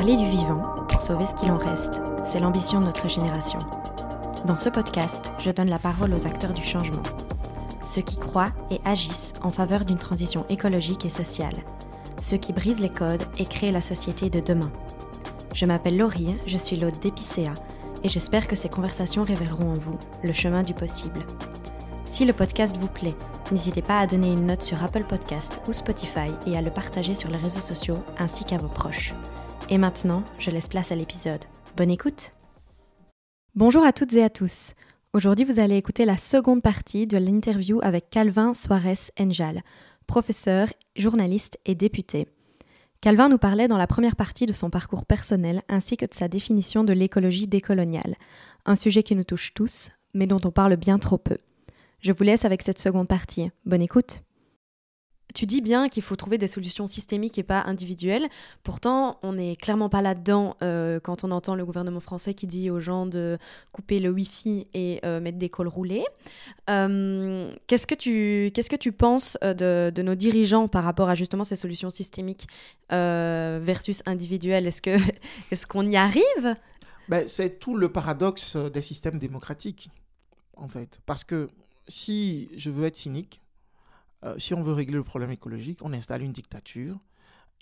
Parler 0.00 0.16
du 0.16 0.30
vivant 0.30 0.62
pour 0.88 1.02
sauver 1.02 1.26
ce 1.26 1.34
qu'il 1.34 1.50
en 1.50 1.58
reste, 1.58 2.00
c'est 2.24 2.40
l'ambition 2.40 2.80
de 2.80 2.86
notre 2.86 3.06
génération. 3.06 3.58
Dans 4.46 4.56
ce 4.56 4.70
podcast, 4.70 5.30
je 5.44 5.50
donne 5.50 5.68
la 5.68 5.78
parole 5.78 6.14
aux 6.14 6.26
acteurs 6.26 6.54
du 6.54 6.62
changement, 6.62 7.02
ceux 7.86 8.00
qui 8.00 8.16
croient 8.16 8.52
et 8.70 8.78
agissent 8.86 9.34
en 9.42 9.50
faveur 9.50 9.84
d'une 9.84 9.98
transition 9.98 10.46
écologique 10.48 11.04
et 11.04 11.10
sociale, 11.10 11.52
ceux 12.22 12.38
qui 12.38 12.54
brisent 12.54 12.80
les 12.80 12.88
codes 12.88 13.24
et 13.38 13.44
créent 13.44 13.72
la 13.72 13.82
société 13.82 14.30
de 14.30 14.40
demain. 14.40 14.72
Je 15.54 15.66
m'appelle 15.66 15.98
Laurie, 15.98 16.34
je 16.46 16.56
suis 16.56 16.76
l'hôte 16.76 17.02
d'Epicéa, 17.02 17.52
et 18.02 18.08
j'espère 18.08 18.48
que 18.48 18.56
ces 18.56 18.70
conversations 18.70 19.22
révéleront 19.22 19.72
en 19.72 19.78
vous 19.78 19.98
le 20.22 20.32
chemin 20.32 20.62
du 20.62 20.72
possible. 20.72 21.26
Si 22.06 22.24
le 22.24 22.32
podcast 22.32 22.74
vous 22.78 22.88
plaît, 22.88 23.16
n'hésitez 23.52 23.82
pas 23.82 23.98
à 23.98 24.06
donner 24.06 24.32
une 24.32 24.46
note 24.46 24.62
sur 24.62 24.82
Apple 24.82 25.04
Podcast 25.04 25.60
ou 25.68 25.74
Spotify 25.74 26.30
et 26.46 26.56
à 26.56 26.62
le 26.62 26.70
partager 26.70 27.14
sur 27.14 27.28
les 27.28 27.36
réseaux 27.36 27.60
sociaux 27.60 27.98
ainsi 28.18 28.44
qu'à 28.44 28.56
vos 28.56 28.68
proches. 28.68 29.12
Et 29.72 29.78
maintenant, 29.78 30.24
je 30.40 30.50
laisse 30.50 30.66
place 30.66 30.90
à 30.90 30.96
l'épisode. 30.96 31.44
Bonne 31.76 31.92
écoute 31.92 32.32
Bonjour 33.54 33.84
à 33.84 33.92
toutes 33.92 34.12
et 34.14 34.24
à 34.24 34.28
tous. 34.28 34.74
Aujourd'hui, 35.12 35.44
vous 35.44 35.60
allez 35.60 35.76
écouter 35.76 36.04
la 36.04 36.16
seconde 36.16 36.60
partie 36.60 37.06
de 37.06 37.16
l'interview 37.16 37.78
avec 37.80 38.10
Calvin 38.10 38.52
Suarez 38.52 39.12
Enjal, 39.18 39.62
professeur, 40.08 40.68
journaliste 40.96 41.56
et 41.66 41.76
député. 41.76 42.26
Calvin 43.00 43.28
nous 43.28 43.38
parlait 43.38 43.68
dans 43.68 43.78
la 43.78 43.86
première 43.86 44.16
partie 44.16 44.46
de 44.46 44.52
son 44.52 44.70
parcours 44.70 45.06
personnel 45.06 45.62
ainsi 45.68 45.96
que 45.96 46.04
de 46.04 46.14
sa 46.14 46.26
définition 46.26 46.82
de 46.82 46.92
l'écologie 46.92 47.46
décoloniale, 47.46 48.16
un 48.66 48.74
sujet 48.74 49.04
qui 49.04 49.14
nous 49.14 49.24
touche 49.24 49.54
tous, 49.54 49.90
mais 50.14 50.26
dont 50.26 50.40
on 50.44 50.50
parle 50.50 50.74
bien 50.74 50.98
trop 50.98 51.18
peu. 51.18 51.38
Je 52.00 52.12
vous 52.12 52.24
laisse 52.24 52.44
avec 52.44 52.62
cette 52.62 52.80
seconde 52.80 53.06
partie. 53.06 53.52
Bonne 53.66 53.82
écoute. 53.82 54.22
Tu 55.34 55.46
dis 55.46 55.60
bien 55.60 55.88
qu'il 55.88 56.02
faut 56.02 56.16
trouver 56.16 56.38
des 56.38 56.46
solutions 56.46 56.86
systémiques 56.86 57.38
et 57.38 57.42
pas 57.42 57.62
individuelles. 57.66 58.28
Pourtant, 58.62 59.18
on 59.22 59.34
n'est 59.34 59.56
clairement 59.56 59.88
pas 59.88 60.02
là-dedans 60.02 60.56
euh, 60.62 60.98
quand 61.00 61.24
on 61.24 61.30
entend 61.30 61.54
le 61.54 61.64
gouvernement 61.64 62.00
français 62.00 62.34
qui 62.34 62.46
dit 62.46 62.70
aux 62.70 62.80
gens 62.80 63.06
de 63.06 63.38
couper 63.72 63.98
le 63.98 64.10
Wi-Fi 64.10 64.66
et 64.74 65.00
euh, 65.04 65.20
mettre 65.20 65.38
des 65.38 65.48
cols 65.48 65.68
roulés. 65.68 66.04
Euh, 66.68 67.52
qu'est-ce, 67.66 67.86
que 67.86 67.94
tu, 67.94 68.50
que 68.54 68.76
tu 68.76 68.92
penses 68.92 69.38
de, 69.42 69.90
de, 69.94 70.02
nos 70.02 70.14
dirigeants 70.14 70.68
par 70.68 70.84
rapport 70.84 71.08
à 71.08 71.14
justement 71.14 71.44
ces 71.44 71.56
solutions 71.56 71.90
systémiques 71.90 72.46
versus 72.90 74.02
individuelles? 74.06 74.66
Est-ce, 74.66 74.82
que, 74.82 74.96
est-ce 75.50 75.66
qu'on 75.66 75.86
y 75.88 75.96
arrive? 75.96 76.56
Ben, 77.08 77.26
C'est 77.28 77.58
tout 77.58 77.76
le 77.76 77.90
paradoxe 77.90 78.56
des 78.56 78.82
systèmes 78.82 79.18
démocratiques, 79.18 79.90
en 80.56 80.68
fait. 80.68 81.00
Parce 81.06 81.24
que 81.24 81.48
si 81.88 82.48
je 82.56 82.70
veux 82.70 82.86
être 82.86 82.96
cynique, 82.96 83.40
euh, 84.24 84.38
si 84.38 84.54
on 84.54 84.62
veut 84.62 84.72
régler 84.72 84.96
le 84.96 85.04
problème 85.04 85.30
écologique, 85.30 85.80
on 85.82 85.92
installe 85.92 86.22
une 86.22 86.32
dictature 86.32 86.98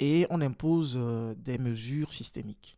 et 0.00 0.26
on 0.30 0.40
impose 0.40 0.94
euh, 0.96 1.34
des 1.36 1.58
mesures 1.58 2.12
systémiques. 2.12 2.76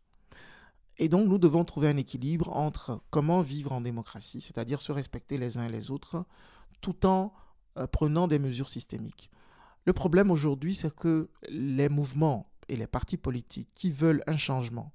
Et 0.97 1.09
donc, 1.09 1.27
nous 1.27 1.39
devons 1.39 1.65
trouver 1.65 1.87
un 1.87 1.97
équilibre 1.97 2.55
entre 2.55 3.01
comment 3.09 3.41
vivre 3.41 3.71
en 3.71 3.81
démocratie, 3.81 4.41
c'est-à-dire 4.41 4.81
se 4.81 4.91
respecter 4.91 5.37
les 5.37 5.57
uns 5.57 5.65
et 5.65 5.71
les 5.71 5.89
autres, 5.89 6.25
tout 6.79 7.05
en 7.05 7.33
euh, 7.77 7.87
prenant 7.87 8.27
des 8.27 8.39
mesures 8.39 8.69
systémiques. 8.69 9.31
Le 9.85 9.93
problème 9.93 10.29
aujourd'hui, 10.29 10.75
c'est 10.75 10.93
que 10.93 11.29
les 11.49 11.89
mouvements 11.89 12.51
et 12.69 12.75
les 12.75 12.87
partis 12.87 13.17
politiques 13.17 13.69
qui 13.73 13.91
veulent 13.91 14.23
un 14.27 14.37
changement, 14.37 14.91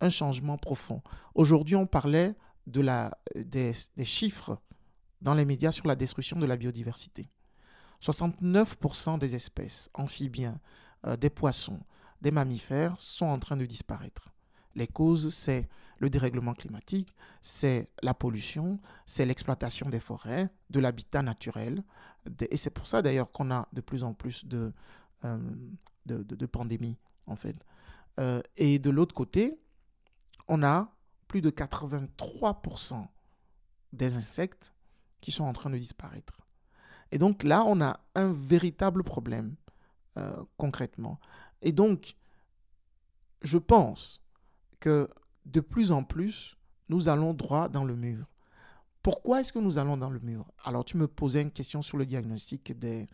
un 0.00 0.10
changement 0.10 0.58
profond. 0.58 1.00
Aujourd'hui, 1.36 1.76
on 1.76 1.86
parlait 1.86 2.34
de 2.66 2.80
la, 2.80 3.16
des 3.36 3.72
chiffres 4.02 4.58
dans 5.22 5.34
les 5.34 5.44
médias 5.44 5.70
sur 5.70 5.86
la 5.86 5.94
destruction 5.94 6.38
de 6.40 6.46
la 6.46 6.56
biodiversité. 6.56 7.28
69% 8.04 9.18
des 9.18 9.34
espèces, 9.34 9.88
amphibiens, 9.94 10.60
euh, 11.06 11.16
des 11.16 11.30
poissons, 11.30 11.80
des 12.20 12.30
mammifères 12.30 12.98
sont 12.98 13.26
en 13.26 13.38
train 13.38 13.56
de 13.56 13.64
disparaître. 13.64 14.34
Les 14.74 14.86
causes, 14.86 15.32
c'est 15.32 15.68
le 15.98 16.10
dérèglement 16.10 16.52
climatique, 16.52 17.14
c'est 17.40 17.88
la 18.02 18.12
pollution, 18.12 18.78
c'est 19.06 19.24
l'exploitation 19.24 19.88
des 19.88 20.00
forêts, 20.00 20.50
de 20.70 20.80
l'habitat 20.80 21.22
naturel. 21.22 21.82
Et 22.50 22.56
c'est 22.56 22.70
pour 22.70 22.86
ça 22.86 23.00
d'ailleurs 23.00 23.30
qu'on 23.30 23.50
a 23.50 23.68
de 23.72 23.80
plus 23.80 24.04
en 24.04 24.12
plus 24.12 24.44
de, 24.44 24.72
euh, 25.24 25.38
pandémies, 26.50 26.98
en 27.26 27.36
fait. 27.36 27.56
Euh, 28.20 28.42
et 28.56 28.78
de 28.78 28.90
l'autre 28.90 29.14
côté, 29.14 29.58
on 30.48 30.62
a 30.62 30.92
plus 31.28 31.40
de 31.40 31.50
83% 31.50 33.06
des 33.92 34.16
insectes 34.16 34.74
qui 35.20 35.32
sont 35.32 35.44
en 35.44 35.52
train 35.52 35.70
de 35.70 35.78
disparaître. 35.78 36.43
Et 37.14 37.18
donc 37.18 37.44
là, 37.44 37.62
on 37.64 37.80
a 37.80 38.00
un 38.16 38.32
véritable 38.32 39.04
problème 39.04 39.54
euh, 40.18 40.42
concrètement. 40.56 41.20
Et 41.62 41.70
donc, 41.70 42.16
je 43.40 43.56
pense 43.56 44.20
que 44.80 45.08
de 45.46 45.60
plus 45.60 45.92
en 45.92 46.02
plus, 46.02 46.56
nous 46.88 47.08
allons 47.08 47.32
droit 47.32 47.68
dans 47.68 47.84
le 47.84 47.94
mur. 47.94 48.26
Pourquoi 49.00 49.40
est-ce 49.40 49.52
que 49.52 49.60
nous 49.60 49.78
allons 49.78 49.96
dans 49.96 50.10
le 50.10 50.18
mur? 50.18 50.44
Alors, 50.64 50.84
tu 50.84 50.96
me 50.96 51.06
posais 51.06 51.42
une 51.42 51.52
question 51.52 51.82
sur 51.82 51.98
le 51.98 52.04
diagnostic 52.04 52.76
des, 52.76 53.06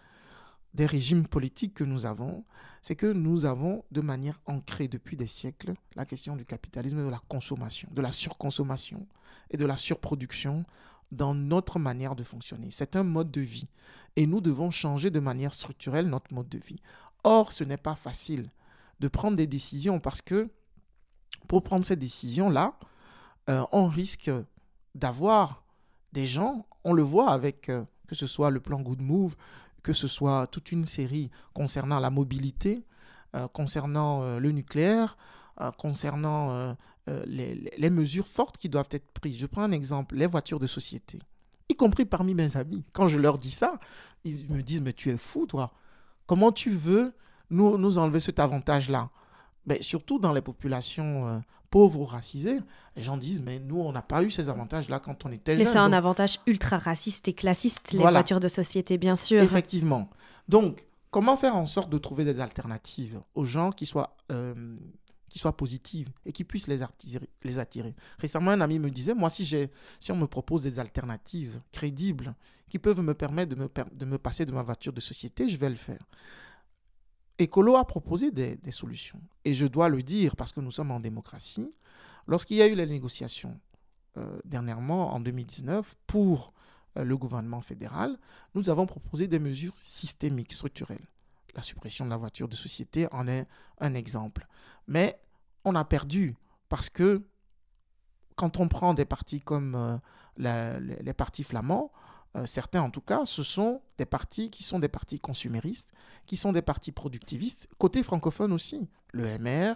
des 0.72 0.86
régimes 0.86 1.26
politiques 1.26 1.74
que 1.74 1.84
nous 1.84 2.06
avons. 2.06 2.46
C'est 2.80 2.96
que 2.96 3.12
nous 3.12 3.44
avons, 3.44 3.84
de 3.90 4.00
manière 4.00 4.40
ancrée 4.46 4.88
depuis 4.88 5.18
des 5.18 5.26
siècles, 5.26 5.74
la 5.94 6.06
question 6.06 6.36
du 6.36 6.46
capitalisme 6.46 7.00
et 7.00 7.04
de 7.04 7.10
la 7.10 7.20
consommation, 7.28 7.90
de 7.92 8.00
la 8.00 8.12
surconsommation 8.12 9.06
et 9.50 9.58
de 9.58 9.66
la 9.66 9.76
surproduction 9.76 10.64
dans 11.12 11.34
notre 11.34 11.78
manière 11.78 12.14
de 12.14 12.22
fonctionner. 12.22 12.68
C'est 12.70 12.96
un 12.96 13.02
mode 13.02 13.30
de 13.30 13.40
vie. 13.40 13.68
Et 14.16 14.26
nous 14.26 14.40
devons 14.40 14.70
changer 14.70 15.10
de 15.10 15.20
manière 15.20 15.52
structurelle 15.52 16.08
notre 16.08 16.32
mode 16.32 16.48
de 16.48 16.58
vie. 16.58 16.80
Or, 17.24 17.52
ce 17.52 17.64
n'est 17.64 17.76
pas 17.76 17.94
facile 17.94 18.50
de 19.00 19.08
prendre 19.08 19.36
des 19.36 19.46
décisions 19.46 20.00
parce 20.00 20.22
que 20.22 20.50
pour 21.48 21.62
prendre 21.62 21.84
ces 21.84 21.96
décisions-là, 21.96 22.74
euh, 23.48 23.64
on 23.72 23.86
risque 23.86 24.30
d'avoir 24.94 25.64
des 26.12 26.26
gens, 26.26 26.66
on 26.84 26.92
le 26.92 27.02
voit 27.02 27.30
avec 27.30 27.68
euh, 27.68 27.84
que 28.06 28.14
ce 28.14 28.26
soit 28.26 28.50
le 28.50 28.60
plan 28.60 28.80
Good 28.80 29.00
Move, 29.00 29.36
que 29.82 29.92
ce 29.92 30.08
soit 30.08 30.46
toute 30.48 30.72
une 30.72 30.84
série 30.84 31.30
concernant 31.54 32.00
la 32.00 32.10
mobilité, 32.10 32.84
euh, 33.34 33.48
concernant 33.48 34.38
le 34.38 34.50
nucléaire, 34.50 35.16
concernant 35.76 36.74
euh, 37.08 37.24
les, 37.26 37.90
mesures 37.90 38.26
fortes 38.26 38.58
qui 38.58 38.68
doivent 38.68 38.88
être 38.90 39.10
prises. 39.12 39.38
Je 39.38 39.46
prends 39.46 39.62
un 39.62 39.72
exemple, 39.72 40.16
les 40.16 40.26
voitures 40.26 40.58
de 40.58 40.66
société, 40.66 41.18
y 41.68 41.74
compris 41.74 42.04
parmi 42.04 42.34
mes 42.34 42.56
amis. 42.56 42.84
Quand 42.92 43.08
je 43.08 43.18
leur 43.18 43.38
dis 43.38 43.50
ça, 43.50 43.78
ils 44.24 44.48
me 44.50 44.62
disent, 44.62 44.82
mais 44.82 44.92
tu 44.92 45.10
es 45.10 45.16
fou, 45.16 45.46
toi. 45.46 45.72
Comment 46.26 46.52
tu 46.52 46.70
veux 46.70 47.12
nous, 47.50 47.78
nous 47.78 47.98
enlever 47.98 48.20
cet 48.20 48.38
avantage-là? 48.38 49.10
Mais 49.66 49.76
ben, 49.76 49.82
surtout 49.82 50.18
dans 50.18 50.32
les 50.32 50.40
populations 50.40 51.26
euh, 51.26 51.38
pauvres 51.70 52.00
ou 52.00 52.04
racisées, 52.04 52.58
les 52.96 53.02
gens 53.02 53.16
disent 53.16 53.40
mais 53.40 53.58
nous 53.58 53.80
on 53.80 53.92
n'a 53.92 54.02
pas 54.02 54.22
eu 54.22 54.30
ces 54.30 54.48
avantages-là 54.48 54.98
quand 54.98 55.24
on 55.24 55.32
était 55.32 55.56
jeune. 55.56 55.64
Mais 55.64 55.70
c'est 55.70 55.78
un 55.78 55.92
avantage 55.92 56.38
ultra 56.46 56.78
raciste 56.78 57.28
et 57.28 57.32
classiste 57.32 57.92
les 57.92 57.98
voitures 57.98 58.40
de 58.40 58.48
société 58.48 58.98
bien 58.98 59.16
sûr. 59.16 59.40
Effectivement. 59.42 60.10
Donc 60.48 60.84
comment 61.10 61.36
faire 61.36 61.56
en 61.56 61.66
sorte 61.66 61.90
de 61.90 61.98
trouver 61.98 62.24
des 62.24 62.40
alternatives 62.40 63.20
aux 63.34 63.44
gens 63.44 63.70
qui 63.70 63.86
soient 63.86 64.16
euh, 64.32 64.76
qui 65.30 65.38
soient 65.38 65.56
positives 65.56 66.10
et 66.26 66.32
qui 66.32 66.44
puissent 66.44 66.66
les 66.66 66.82
attirer, 66.82 67.30
les 67.42 67.58
attirer. 67.58 67.94
Récemment, 68.18 68.50
un 68.50 68.60
ami 68.60 68.78
me 68.78 68.90
disait, 68.90 69.14
moi, 69.14 69.30
si, 69.30 69.46
si 69.46 70.12
on 70.12 70.16
me 70.16 70.26
propose 70.26 70.64
des 70.64 70.78
alternatives 70.78 71.60
crédibles 71.72 72.34
qui 72.68 72.78
peuvent 72.78 73.00
me 73.00 73.14
permettre 73.14 73.56
de 73.56 73.62
me, 73.62 73.70
de 73.92 74.04
me 74.04 74.18
passer 74.18 74.44
de 74.44 74.52
ma 74.52 74.62
voiture 74.62 74.92
de 74.92 75.00
société, 75.00 75.48
je 75.48 75.56
vais 75.56 75.70
le 75.70 75.76
faire. 75.76 76.04
Écolo 77.38 77.76
a 77.76 77.86
proposé 77.86 78.30
des, 78.30 78.56
des 78.56 78.70
solutions. 78.72 79.20
Et 79.46 79.54
je 79.54 79.66
dois 79.66 79.88
le 79.88 80.02
dire 80.02 80.36
parce 80.36 80.52
que 80.52 80.60
nous 80.60 80.70
sommes 80.70 80.90
en 80.90 81.00
démocratie. 81.00 81.72
Lorsqu'il 82.26 82.58
y 82.58 82.62
a 82.62 82.66
eu 82.66 82.74
les 82.74 82.86
négociations 82.86 83.58
euh, 84.18 84.40
dernièrement, 84.44 85.14
en 85.14 85.20
2019, 85.20 85.96
pour 86.06 86.52
euh, 86.98 87.04
le 87.04 87.16
gouvernement 87.16 87.60
fédéral, 87.60 88.18
nous 88.54 88.68
avons 88.68 88.84
proposé 88.84 89.28
des 89.28 89.38
mesures 89.38 89.78
systémiques, 89.78 90.52
structurelles 90.52 91.06
la 91.54 91.62
suppression 91.62 92.04
de 92.04 92.10
la 92.10 92.16
voiture 92.16 92.48
de 92.48 92.54
société 92.54 93.06
en 93.12 93.28
est 93.28 93.46
un 93.78 93.94
exemple. 93.94 94.46
Mais 94.86 95.20
on 95.64 95.74
a 95.74 95.84
perdu 95.84 96.36
parce 96.68 96.90
que 96.90 97.26
quand 98.36 98.58
on 98.58 98.68
prend 98.68 98.94
des 98.94 99.04
partis 99.04 99.40
comme 99.40 99.74
euh, 99.74 100.78
les, 101.02 101.12
partis 101.12 101.44
flamands, 101.44 101.92
euh, 102.36 102.46
certains 102.46 102.80
en 102.80 102.90
tout 102.90 103.00
cas, 103.00 103.22
ce 103.24 103.42
sont 103.42 103.82
des 103.98 104.06
partis 104.06 104.50
qui 104.50 104.62
sont 104.62 104.78
des 104.78 104.88
partis 104.88 105.18
consuméristes, 105.18 105.92
qui 106.26 106.36
sont 106.36 106.52
des 106.52 106.62
partis 106.62 106.92
productivistes, 106.92 107.68
côté 107.76 108.02
francophone 108.02 108.52
aussi. 108.52 108.88
Le 109.12 109.26
MR, 109.38 109.74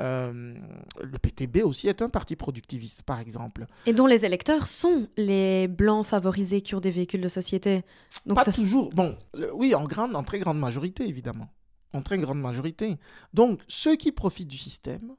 euh, 0.00 0.54
le 1.02 1.18
PTB 1.18 1.62
aussi 1.64 1.88
est 1.88 2.02
un 2.02 2.10
parti 2.10 2.36
productiviste, 2.36 3.02
par 3.02 3.18
exemple. 3.20 3.66
Et 3.86 3.94
dont 3.94 4.06
les 4.06 4.26
électeurs 4.26 4.66
sont 4.66 5.08
les 5.16 5.66
blancs 5.66 6.04
favorisés 6.04 6.60
qui 6.60 6.74
ont 6.74 6.80
des 6.80 6.90
véhicules 6.90 7.22
de 7.22 7.28
société. 7.28 7.82
Donc 8.26 8.36
Pas 8.36 8.52
toujours. 8.52 8.90
Bon, 8.90 9.16
oui, 9.54 9.74
en, 9.74 9.84
grande, 9.84 10.14
en 10.14 10.22
très 10.22 10.38
grande 10.40 10.58
majorité, 10.58 11.08
évidemment. 11.08 11.48
En 11.94 12.02
très 12.02 12.18
grande 12.18 12.40
majorité. 12.40 12.98
Donc, 13.32 13.62
ceux 13.66 13.96
qui 13.96 14.12
profitent 14.12 14.48
du 14.48 14.58
système, 14.58 15.16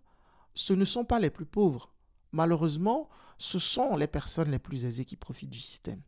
ce 0.54 0.74
ne 0.74 0.86
sont 0.86 1.06
pas 1.06 1.20
les 1.20 1.32
plus 1.32 1.46
pauvres. 1.46 1.92
Malheureusement, 2.32 3.10
ce 3.40 3.58
sont 3.58 3.98
les 3.98 4.08
personnes 4.08 4.52
les 4.52 4.60
plus 4.60 4.86
aisées 4.86 5.06
qui 5.06 5.16
profitent 5.16 5.50
du 5.50 5.60
système. 5.60 6.02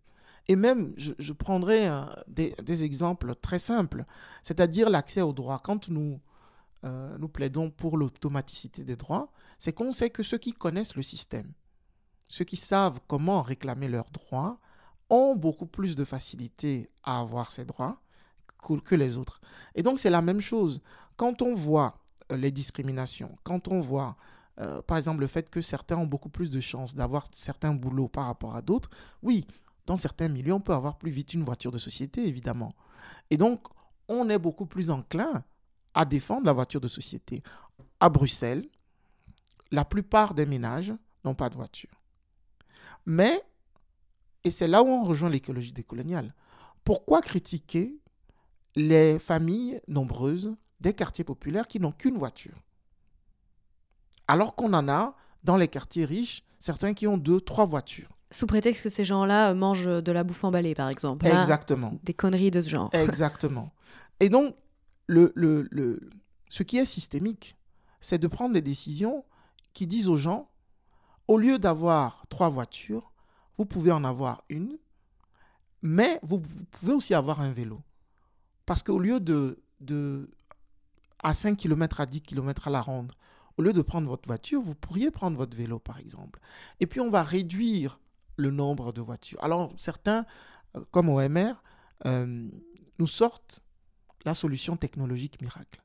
Et 0.47 0.55
même, 0.55 0.93
je, 0.97 1.33
prendrai 1.33 1.89
des, 2.27 2.83
exemples 2.83 3.35
très 3.35 3.59
simples, 3.59 4.05
c'est-à-dire 4.43 4.89
l'accès 4.89 5.21
au 5.21 5.33
droit. 5.33 5.59
Quand 5.61 5.89
nous 5.89 6.21
euh, 6.85 7.17
plaidons 7.27 7.69
pour 7.69 7.97
l'automaticité 7.97 8.83
des 8.83 8.95
droits, 8.95 9.31
c'est 9.59 9.73
qu'on 9.73 9.91
sait 9.91 10.09
que 10.09 10.23
ceux 10.23 10.37
qui 10.37 10.53
connaissent 10.53 10.95
le 10.95 11.01
système, 11.01 11.51
ceux 12.29 12.45
qui 12.45 12.55
savent 12.55 12.99
comment 13.07 13.41
réclamer 13.41 13.89
leurs 13.89 14.09
droits, 14.11 14.59
ont 15.09 15.35
beaucoup 15.35 15.67
plus 15.67 15.95
de 15.95 16.05
facilité 16.05 16.89
à 17.03 17.19
avoir 17.19 17.51
ces 17.51 17.65
droits 17.65 18.01
que 18.83 18.95
les 18.95 19.17
autres. 19.17 19.39
Et 19.75 19.83
donc 19.83 19.99
c'est 19.99 20.09
la 20.09 20.21
même 20.21 20.41
chose. 20.41 20.81
Quand 21.15 21.41
on 21.41 21.53
voit 21.53 21.99
euh, 22.31 22.37
les 22.37 22.51
discriminations, 22.51 23.37
quand 23.43 23.67
on 23.67 23.79
voit 23.79 24.17
euh, 24.59 24.81
par 24.81 24.97
exemple 24.97 25.21
le 25.21 25.27
fait 25.27 25.49
que 25.49 25.61
certains 25.61 25.97
ont 25.97 26.07
beaucoup 26.07 26.29
plus 26.29 26.49
de 26.49 26.59
chances 26.59 26.95
d'avoir 26.95 27.27
certains 27.33 27.73
boulots 27.73 28.07
par 28.07 28.25
rapport 28.25 28.55
à 28.55 28.61
d'autres, 28.61 28.89
oui, 29.21 29.45
dans 29.87 29.95
certains 29.95 30.27
milieux, 30.27 30.53
on 30.53 30.59
peut 30.59 30.73
avoir 30.73 30.97
plus 30.97 31.09
vite 31.09 31.33
une 31.33 31.43
voiture 31.43 31.71
de 31.71 31.77
société, 31.77 32.27
évidemment. 32.27 32.73
Et 33.29 33.37
donc, 33.37 33.65
on 34.07 34.29
est 34.29 34.37
beaucoup 34.37 34.65
plus 34.65 34.91
enclin 34.91 35.43
à 35.93 36.05
défendre 36.05 36.45
la 36.45 36.53
voiture 36.53 36.81
de 36.81 36.89
société. 36.89 37.41
À 37.99 38.09
Bruxelles, 38.09 38.67
la 39.71 39.85
plupart 39.85 40.33
des 40.33 40.45
ménages 40.45 40.93
n'ont 41.23 41.35
pas 41.35 41.49
de 41.49 41.55
voiture. 41.55 42.01
Mais, 43.05 43.41
et 44.43 44.51
c'est 44.51 44.67
là 44.67 44.83
où 44.83 44.87
on 44.87 45.03
rejoint 45.03 45.29
l'écologie 45.29 45.71
décoloniale, 45.71 46.35
pourquoi 46.83 47.21
critiquer 47.21 47.97
les 48.75 49.19
familles 49.19 49.81
nombreuses 49.87 50.53
des 50.81 50.93
quartiers 50.93 51.23
populaires 51.23 51.67
qui 51.67 51.79
n'ont 51.79 51.93
qu'une 51.93 52.17
voiture? 52.17 52.61
Alors 54.27 54.55
qu'on 54.55 54.73
en 54.73 54.89
a 54.89 55.15
dans 55.43 55.55
les 55.55 55.69
quartiers 55.69 56.03
riches, 56.03 56.43
certains 56.59 56.93
qui 56.93 57.07
ont 57.07 57.17
deux, 57.17 57.39
trois 57.39 57.65
voitures. 57.65 58.16
Sous 58.29 58.45
prétexte 58.45 58.83
que 58.83 58.89
ces 58.89 59.05
gens-là 59.05 59.53
mangent 59.53 59.85
de 59.85 60.11
la 60.11 60.23
bouffe 60.23 60.43
emballée, 60.43 60.75
par 60.75 60.89
exemple. 60.89 61.25
Exactement. 61.27 61.93
des 62.03 62.13
conneries 62.13 62.51
de 62.51 62.61
ce 62.61 62.69
genre. 62.69 62.89
Exactement. 62.93 63.71
Et 64.19 64.29
donc, 64.29 64.55
le, 65.07 65.31
le, 65.35 65.67
le, 65.71 66.09
ce 66.49 66.63
qui 66.63 66.77
est 66.77 66.85
systémique, 66.85 67.55
c'est 68.01 68.19
de 68.19 68.27
prendre 68.27 68.53
des 68.53 68.61
décisions 68.61 69.23
qui 69.73 69.87
disent 69.87 70.09
aux 70.09 70.15
gens, 70.15 70.49
au 71.27 71.37
lieu 71.37 71.59
d'avoir 71.59 72.25
trois 72.29 72.49
voitures, 72.49 73.11
vous 73.57 73.65
pouvez 73.65 73.91
en 73.91 74.03
avoir 74.03 74.43
une, 74.49 74.77
mais 75.81 76.19
vous, 76.23 76.41
pouvez 76.71 76.93
aussi 76.93 77.13
avoir 77.13 77.41
un 77.41 77.51
vélo. 77.51 77.81
Parce 78.65 78.83
qu'au 78.83 78.99
lieu 78.99 79.19
de, 79.19 79.63
de, 79.79 80.29
à 81.23 81.33
5 81.33 81.57
km, 81.57 82.01
à 82.01 82.05
10 82.05 82.21
km 82.21 82.67
à 82.67 82.71
la 82.71 82.81
ronde, 82.81 83.13
au 83.57 83.61
lieu 83.61 83.73
de 83.73 83.81
prendre 83.81 84.07
votre 84.07 84.27
voiture, 84.27 84.61
vous 84.61 84.75
pourriez 84.75 85.11
prendre 85.11 85.37
votre 85.37 85.55
vélo, 85.55 85.79
par 85.79 85.97
exemple. 85.99 86.39
Et 86.79 86.87
puis, 86.87 86.99
on 86.99 87.09
va 87.09 87.23
réduire 87.23 87.99
le 88.37 88.51
nombre 88.51 88.93
de 88.93 89.01
voitures. 89.01 89.43
Alors, 89.43 89.73
certains, 89.77 90.25
euh, 90.75 90.83
comme 90.91 91.09
OMR, 91.09 91.61
euh, 92.05 92.49
nous 92.99 93.07
sortent 93.07 93.61
la 94.25 94.33
solution 94.33 94.77
technologique 94.77 95.41
miracle. 95.41 95.81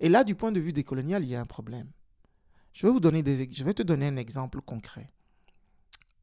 Et 0.00 0.08
là, 0.08 0.24
du 0.24 0.34
point 0.34 0.52
de 0.52 0.60
vue 0.60 0.72
décolonial, 0.72 1.24
il 1.24 1.30
y 1.30 1.34
a 1.34 1.40
un 1.40 1.46
problème. 1.46 1.90
Je 2.72 2.86
vais, 2.86 2.92
vous 2.92 3.00
donner 3.00 3.22
des, 3.22 3.48
te 3.48 3.82
donner 3.82 4.08
un 4.08 4.16
exemple 4.16 4.60
concret. 4.60 5.12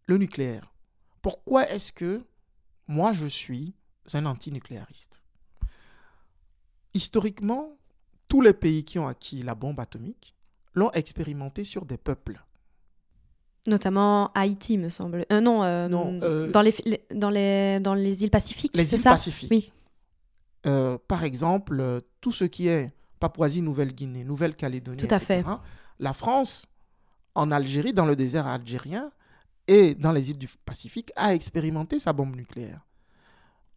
Le 0.07 0.18
nucléaire. 0.18 0.74
Pourquoi 1.22 1.69
est-ce 1.69 1.92
que 1.92 2.25
moi, 2.88 3.13
je 3.13 3.27
suis 3.27 3.74
un 4.13 4.25
antinucléariste? 4.25 5.24
Historiquement, 6.94 7.77
tous 8.27 8.42
les 8.42 8.54
pays 8.54 8.84
qui 8.84 9.00
ont 9.00 9.07
acquis 9.07 9.44
la 9.44 9.56
bombe 9.56 9.80
atomique 9.80 10.36
l'ont 10.74 10.92
expérimenté 10.92 11.63
sur 11.63 11.86
des 11.86 11.98
peuples. 11.98 12.44
Notamment 13.68 14.31
Haïti, 14.34 14.78
me 14.78 14.90
semble. 14.90 15.25
Euh, 15.31 15.40
non, 15.40 15.63
euh, 15.63 15.88
euh, 15.92 16.52
dans, 16.52 16.62
les, 16.62 16.74
dans, 17.13 17.30
les, 17.30 17.80
dans 17.80 17.94
les 17.94 18.24
îles 18.24 18.31
Pacifiques, 18.31 18.74
c'est 18.75 18.98
ça 18.98 19.12
Pacifiques. 19.12 19.52
Oui. 19.52 19.72
par 21.08 21.24
exemple, 21.24 22.02
tout 22.22 22.31
ce 22.31 22.46
qui 22.46 22.68
est 22.68 22.92
Papouasie-Nouvelle-Guinée, 23.19 24.24
Nouvelle-Calédonie, 24.24 24.98
Tout 24.98 25.13
à 25.13 25.19
fait. 25.19 25.44
La 26.00 26.13
France, 26.13 26.66
en 27.36 27.52
Algérie, 27.52 27.94
dans 27.94 28.06
le 28.06 28.16
désert 28.16 28.48
algérien 28.48 29.12
et 29.68 29.94
dans 29.94 30.12
les 30.12 30.31
îles 30.31 30.40
du 30.40 30.50
Pacifique, 30.66 31.12
a 31.16 31.36
expérimenté 31.36 32.00
sa 32.00 32.13
bombe 32.13 32.36
nucléaire. 32.36 32.81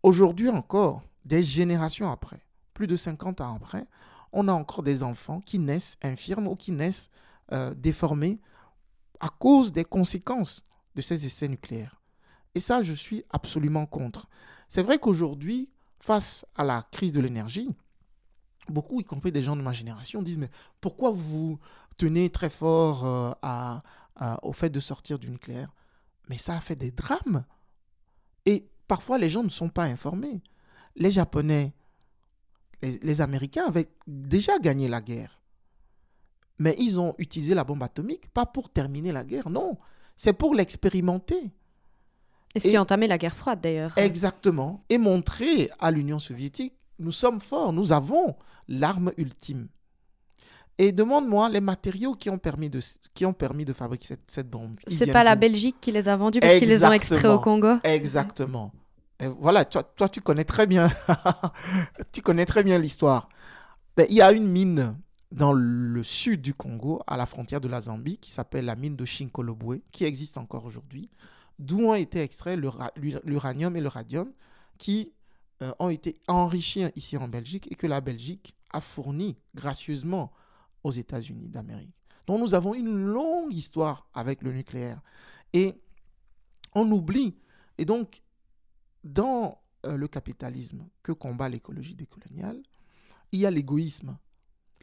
Aujourd'hui 0.02 0.48
encore, 0.48 1.02
des 1.26 1.42
générations 1.42 2.10
après, 2.10 2.40
plus 2.72 2.86
de 2.86 2.96
50 2.96 3.42
ans 3.42 3.54
après, 3.54 3.84
on 4.32 4.48
a 4.48 4.52
encore 4.52 4.82
des 4.82 5.02
enfants 5.02 5.40
qui 5.40 5.58
naissent 5.58 5.98
infirmes 6.02 6.48
ou 6.48 6.56
qui 6.56 6.72
naissent 6.72 7.10
déformés 7.76 8.40
à 9.24 9.30
cause 9.30 9.72
des 9.72 9.86
conséquences 9.86 10.66
de 10.94 11.00
ces 11.00 11.24
essais 11.24 11.48
nucléaires. 11.48 12.02
Et 12.54 12.60
ça, 12.60 12.82
je 12.82 12.92
suis 12.92 13.24
absolument 13.30 13.86
contre. 13.86 14.28
C'est 14.68 14.82
vrai 14.82 14.98
qu'aujourd'hui, 14.98 15.70
face 15.98 16.44
à 16.54 16.62
la 16.62 16.86
crise 16.92 17.12
de 17.12 17.22
l'énergie, 17.22 17.70
beaucoup, 18.68 19.00
y 19.00 19.04
compris 19.04 19.32
des 19.32 19.42
gens 19.42 19.56
de 19.56 19.62
ma 19.62 19.72
génération, 19.72 20.22
disent 20.22 20.36
Mais 20.36 20.50
pourquoi 20.82 21.10
vous 21.10 21.58
tenez 21.96 22.28
très 22.28 22.50
fort 22.50 23.06
euh, 23.06 24.36
au 24.42 24.52
fait 24.52 24.68
de 24.68 24.78
sortir 24.78 25.18
du 25.18 25.30
nucléaire? 25.30 25.72
Mais 26.28 26.36
ça 26.36 26.56
a 26.56 26.60
fait 26.60 26.76
des 26.76 26.90
drames. 26.90 27.46
Et 28.44 28.68
parfois, 28.86 29.16
les 29.16 29.30
gens 29.30 29.42
ne 29.42 29.48
sont 29.48 29.70
pas 29.70 29.84
informés. 29.84 30.42
Les 30.96 31.10
Japonais, 31.10 31.72
les 32.82 33.20
Américains 33.22 33.64
avaient 33.64 33.88
déjà 34.06 34.58
gagné 34.58 34.86
la 34.86 35.00
guerre. 35.00 35.40
Mais 36.58 36.74
ils 36.78 37.00
ont 37.00 37.14
utilisé 37.18 37.54
la 37.54 37.64
bombe 37.64 37.82
atomique, 37.82 38.28
pas 38.28 38.46
pour 38.46 38.70
terminer 38.70 39.12
la 39.12 39.24
guerre, 39.24 39.50
non. 39.50 39.76
C'est 40.16 40.32
pour 40.32 40.54
l'expérimenter. 40.54 41.52
Et 42.54 42.60
ce 42.60 42.68
qui 42.68 42.76
a 42.76 42.82
entamé 42.82 43.08
la 43.08 43.18
guerre 43.18 43.36
froide 43.36 43.60
d'ailleurs. 43.60 43.96
Exactement. 43.98 44.84
Et 44.88 44.98
montrer 44.98 45.70
à 45.80 45.90
l'Union 45.90 46.20
soviétique, 46.20 46.74
nous 47.00 47.10
sommes 47.10 47.40
forts, 47.40 47.72
nous 47.72 47.92
avons 47.92 48.36
l'arme 48.68 49.12
ultime. 49.16 49.68
Et 50.78 50.92
demande-moi 50.92 51.48
les 51.48 51.60
matériaux 51.60 52.14
qui 52.14 52.30
ont 52.30 52.38
permis 52.38 52.68
de, 52.68 52.80
qui 53.14 53.24
ont 53.26 53.32
permis 53.32 53.64
de 53.64 53.72
fabriquer 53.72 54.06
cette, 54.06 54.30
cette 54.30 54.50
bombe. 54.50 54.76
C'est 54.88 55.12
pas 55.12 55.24
la 55.24 55.36
Belgique 55.36 55.76
qui 55.80 55.92
les 55.92 56.08
a 56.08 56.16
vendus 56.16 56.40
parce 56.40 56.58
qu'ils 56.58 56.68
les 56.68 56.84
ont 56.84 56.92
extraits 56.92 57.26
au 57.26 57.38
Congo? 57.38 57.76
Exactement. 57.84 58.72
Et 59.20 59.28
voilà, 59.28 59.64
toi, 59.64 59.84
toi, 59.84 60.08
tu 60.08 60.20
connais 60.20 60.44
très 60.44 60.66
bien, 60.66 60.90
tu 62.12 62.20
connais 62.22 62.46
très 62.46 62.64
bien 62.64 62.78
l'histoire. 62.78 63.28
Ben, 63.96 64.06
il 64.10 64.16
y 64.16 64.22
a 64.22 64.32
une 64.32 64.48
mine 64.48 64.96
dans 65.34 65.52
le 65.52 66.02
sud 66.04 66.40
du 66.42 66.54
Congo, 66.54 67.02
à 67.08 67.16
la 67.16 67.26
frontière 67.26 67.60
de 67.60 67.66
la 67.66 67.81
Zambie, 67.81 68.19
qui 68.19 68.31
s'appelle 68.31 68.66
la 68.66 68.76
mine 68.76 68.94
de 68.94 69.04
Shinkolobwe, 69.04 69.81
qui 69.90 70.04
existe 70.04 70.38
encore 70.38 70.64
aujourd'hui, 70.64 71.10
d'où 71.58 71.81
ont 71.81 71.94
été 71.94 72.20
extraits 72.20 72.56
l'uranium 73.25 73.76
et 73.76 73.81
le 73.81 73.88
radium, 73.88 74.32
qui 74.79 75.12
euh, 75.60 75.72
ont 75.81 75.88
été 75.88 76.20
enrichis 76.29 76.84
ici 76.94 77.17
en 77.17 77.26
Belgique 77.26 77.67
et 77.70 77.74
que 77.74 77.88
la 77.88 78.00
Belgique 78.00 78.55
a 78.72 78.81
fourni 78.81 79.36
gracieusement 79.56 80.32
aux 80.84 80.93
États-Unis 80.93 81.48
d'Amérique. 81.48 81.94
Donc 82.29 82.38
nous 82.38 82.55
avons 82.55 82.72
une 82.72 82.94
longue 82.94 83.53
histoire 83.53 84.08
avec 84.14 84.41
le 84.41 84.53
nucléaire. 84.53 85.00
Et 85.53 85.74
on 86.76 86.88
oublie. 86.93 87.36
Et 87.79 87.84
donc, 87.84 88.22
dans 89.03 89.60
euh, 89.84 89.96
le 89.96 90.06
capitalisme 90.06 90.86
que 91.03 91.10
combat 91.10 91.48
l'écologie 91.48 91.96
décoloniale, 91.96 92.62
il 93.32 93.41
y 93.41 93.46
a 93.46 93.50
l'égoïsme 93.50 94.17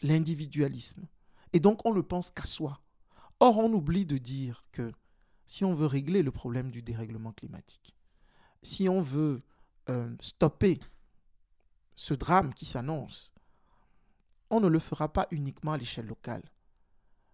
l'individualisme. 0.01 1.08
Et 1.53 1.60
donc 1.60 1.86
on 1.86 1.93
ne 1.93 2.01
pense 2.01 2.31
qu'à 2.31 2.46
soi. 2.46 2.81
Or, 3.39 3.58
on 3.58 3.74
oublie 3.74 4.05
de 4.05 4.17
dire 4.17 4.63
que 4.72 4.91
si 5.48 5.65
on 5.65 5.74
veut 5.74 5.88
régler 5.88 6.22
le 6.22 6.31
problème 6.31 6.70
du 6.72 6.81
dérèglement 6.81 7.31
climatique, 7.31 7.96
si 8.62 8.88
on 8.88 9.01
veut 9.01 9.41
euh, 9.89 10.15
stopper 10.20 10.79
ce 11.96 12.13
drame 12.13 12.53
qui 12.53 12.65
s'annonce, 12.65 13.34
on 14.50 14.60
ne 14.60 14.67
le 14.67 14.79
fera 14.79 15.12
pas 15.12 15.27
uniquement 15.31 15.74
à 15.74 15.77
l'échelle 15.77 16.05
locale. 16.05 16.43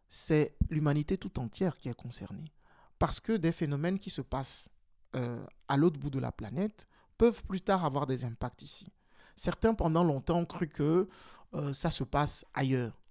C'est 0.08 0.56
l'humanité 0.70 1.18
tout 1.18 1.40
entière 1.40 1.78
qui 1.78 1.90
est 1.90 1.94
concernée. 1.94 2.54
Parce 3.00 3.20
que 3.20 3.34
des 3.34 3.52
phénomènes 3.52 4.00
qui 4.00 4.10
se 4.10 4.22
passent 4.22 4.70
euh, 5.16 5.46
à 5.68 5.78
l'autre 5.78 6.00
bout 6.00 6.10
de 6.10 6.20
la 6.20 6.32
planète 6.32 6.88
peuvent 7.18 7.44
plus 7.44 7.62
tard 7.62 7.86
avoir 7.86 8.08
des 8.08 8.24
impacts 8.26 8.62
ici. 8.62 8.92
Certains, 9.36 9.74
pendant 9.74 10.04
longtemps, 10.04 10.40
ont 10.40 10.46
cru 10.46 10.68
que 10.68 11.08
euh, 11.54 11.74
ça 11.74 11.90
se 11.90 12.04
passe 12.04 12.46
ailleurs. 12.54 13.02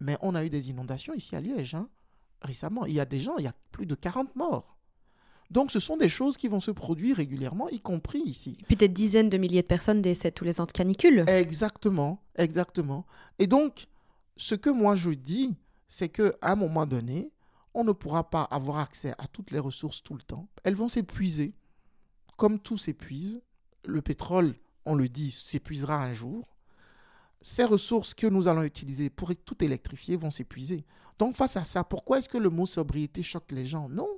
Mais 0.00 0.16
on 0.20 0.34
a 0.34 0.44
eu 0.44 0.50
des 0.50 0.70
inondations 0.70 1.14
ici 1.14 1.36
à 1.36 1.40
Liège, 1.40 1.74
hein, 1.74 1.88
récemment. 2.40 2.86
Il 2.86 2.94
y 2.94 3.00
a 3.00 3.04
des 3.04 3.20
gens, 3.20 3.36
il 3.38 3.44
y 3.44 3.48
a 3.48 3.54
plus 3.70 3.86
de 3.86 3.94
40 3.94 4.34
morts. 4.36 4.76
Donc 5.50 5.70
ce 5.70 5.80
sont 5.80 5.98
des 5.98 6.08
choses 6.08 6.38
qui 6.38 6.48
vont 6.48 6.60
se 6.60 6.70
produire 6.70 7.16
régulièrement, 7.18 7.68
y 7.68 7.78
compris 7.78 8.20
ici. 8.20 8.56
Puis 8.66 8.76
des 8.76 8.88
dizaines 8.88 9.28
de 9.28 9.36
milliers 9.36 9.60
de 9.60 9.66
personnes 9.66 10.00
décèdent 10.00 10.34
tous 10.34 10.44
les 10.44 10.60
ans 10.60 10.64
de 10.64 10.72
canicule. 10.72 11.24
Exactement, 11.28 12.22
exactement. 12.36 13.06
Et 13.38 13.46
donc, 13.46 13.86
ce 14.36 14.54
que 14.54 14.70
moi 14.70 14.96
je 14.96 15.10
dis, 15.10 15.54
c'est 15.88 16.08
qu'à 16.08 16.32
un 16.40 16.56
moment 16.56 16.86
donné, 16.86 17.30
on 17.74 17.84
ne 17.84 17.92
pourra 17.92 18.30
pas 18.30 18.42
avoir 18.44 18.78
accès 18.78 19.14
à 19.18 19.26
toutes 19.26 19.50
les 19.50 19.58
ressources 19.58 20.02
tout 20.02 20.14
le 20.14 20.22
temps. 20.22 20.48
Elles 20.64 20.74
vont 20.74 20.88
s'épuiser. 20.88 21.54
Comme 22.38 22.58
tout 22.58 22.78
s'épuise, 22.78 23.42
le 23.84 24.00
pétrole, 24.00 24.54
on 24.86 24.94
le 24.94 25.08
dit, 25.08 25.30
s'épuisera 25.30 26.02
un 26.02 26.14
jour 26.14 26.48
ces 27.42 27.64
ressources 27.64 28.14
que 28.14 28.26
nous 28.26 28.48
allons 28.48 28.62
utiliser 28.62 29.10
pour 29.10 29.34
tout 29.44 29.62
électrifier 29.62 30.16
vont 30.16 30.30
s'épuiser. 30.30 30.84
Donc 31.18 31.36
face 31.36 31.56
à 31.56 31.64
ça, 31.64 31.84
pourquoi 31.84 32.18
est-ce 32.18 32.28
que 32.28 32.38
le 32.38 32.50
mot 32.50 32.66
sobriété 32.66 33.22
choque 33.22 33.50
les 33.52 33.66
gens? 33.66 33.88
Non. 33.88 34.08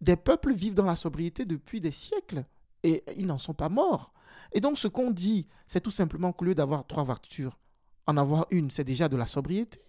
Des 0.00 0.16
peuples 0.16 0.52
vivent 0.52 0.74
dans 0.74 0.86
la 0.86 0.96
sobriété 0.96 1.44
depuis 1.44 1.80
des 1.80 1.90
siècles 1.90 2.44
et 2.82 3.02
ils 3.16 3.26
n'en 3.26 3.38
sont 3.38 3.54
pas 3.54 3.68
morts. 3.68 4.12
Et 4.52 4.60
donc 4.60 4.78
ce 4.78 4.88
qu'on 4.88 5.10
dit, 5.10 5.46
c'est 5.66 5.80
tout 5.80 5.90
simplement 5.90 6.32
qu'au 6.32 6.44
lieu 6.44 6.54
d'avoir 6.54 6.86
trois 6.86 7.04
voitures, 7.04 7.58
En 8.06 8.16
avoir 8.16 8.46
une, 8.50 8.70
c'est 8.70 8.84
déjà 8.84 9.08
de 9.08 9.16
la 9.16 9.26
sobriété. 9.26 9.80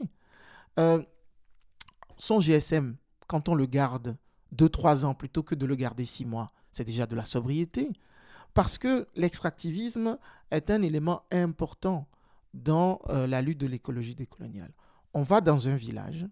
Euh, 0.80 1.02
son 2.18 2.40
GSM, 2.40 2.98
quand 3.28 3.50
on 3.50 3.56
le 3.56 3.66
garde 3.66 4.16
2-3 4.56 5.06
ans 5.06 5.14
plutôt 5.16 5.44
que 5.44 5.56
de 5.56 5.66
le 5.66 5.76
garder 5.76 6.06
6 6.06 6.26
mois, 6.26 6.48
c'est 6.72 6.84
déjà 6.84 7.06
de 7.06 7.16
la 7.16 7.26
sobriété. 7.26 7.92
Parce 8.54 8.78
que 8.78 9.08
l'extractivisme 9.16 10.18
est 10.52 10.70
un 10.70 10.82
élément 10.82 11.24
important 11.32 12.08
dans 12.54 13.02
euh, 13.10 13.28
la 13.28 13.42
lutte 13.42 13.60
de 13.60 13.68
l'écologie 13.68 14.16
décoloniale. 14.16 14.72
On 15.14 15.24
va 15.24 15.42
dans 15.42 15.68
un 15.68 15.76
village, 15.76 16.28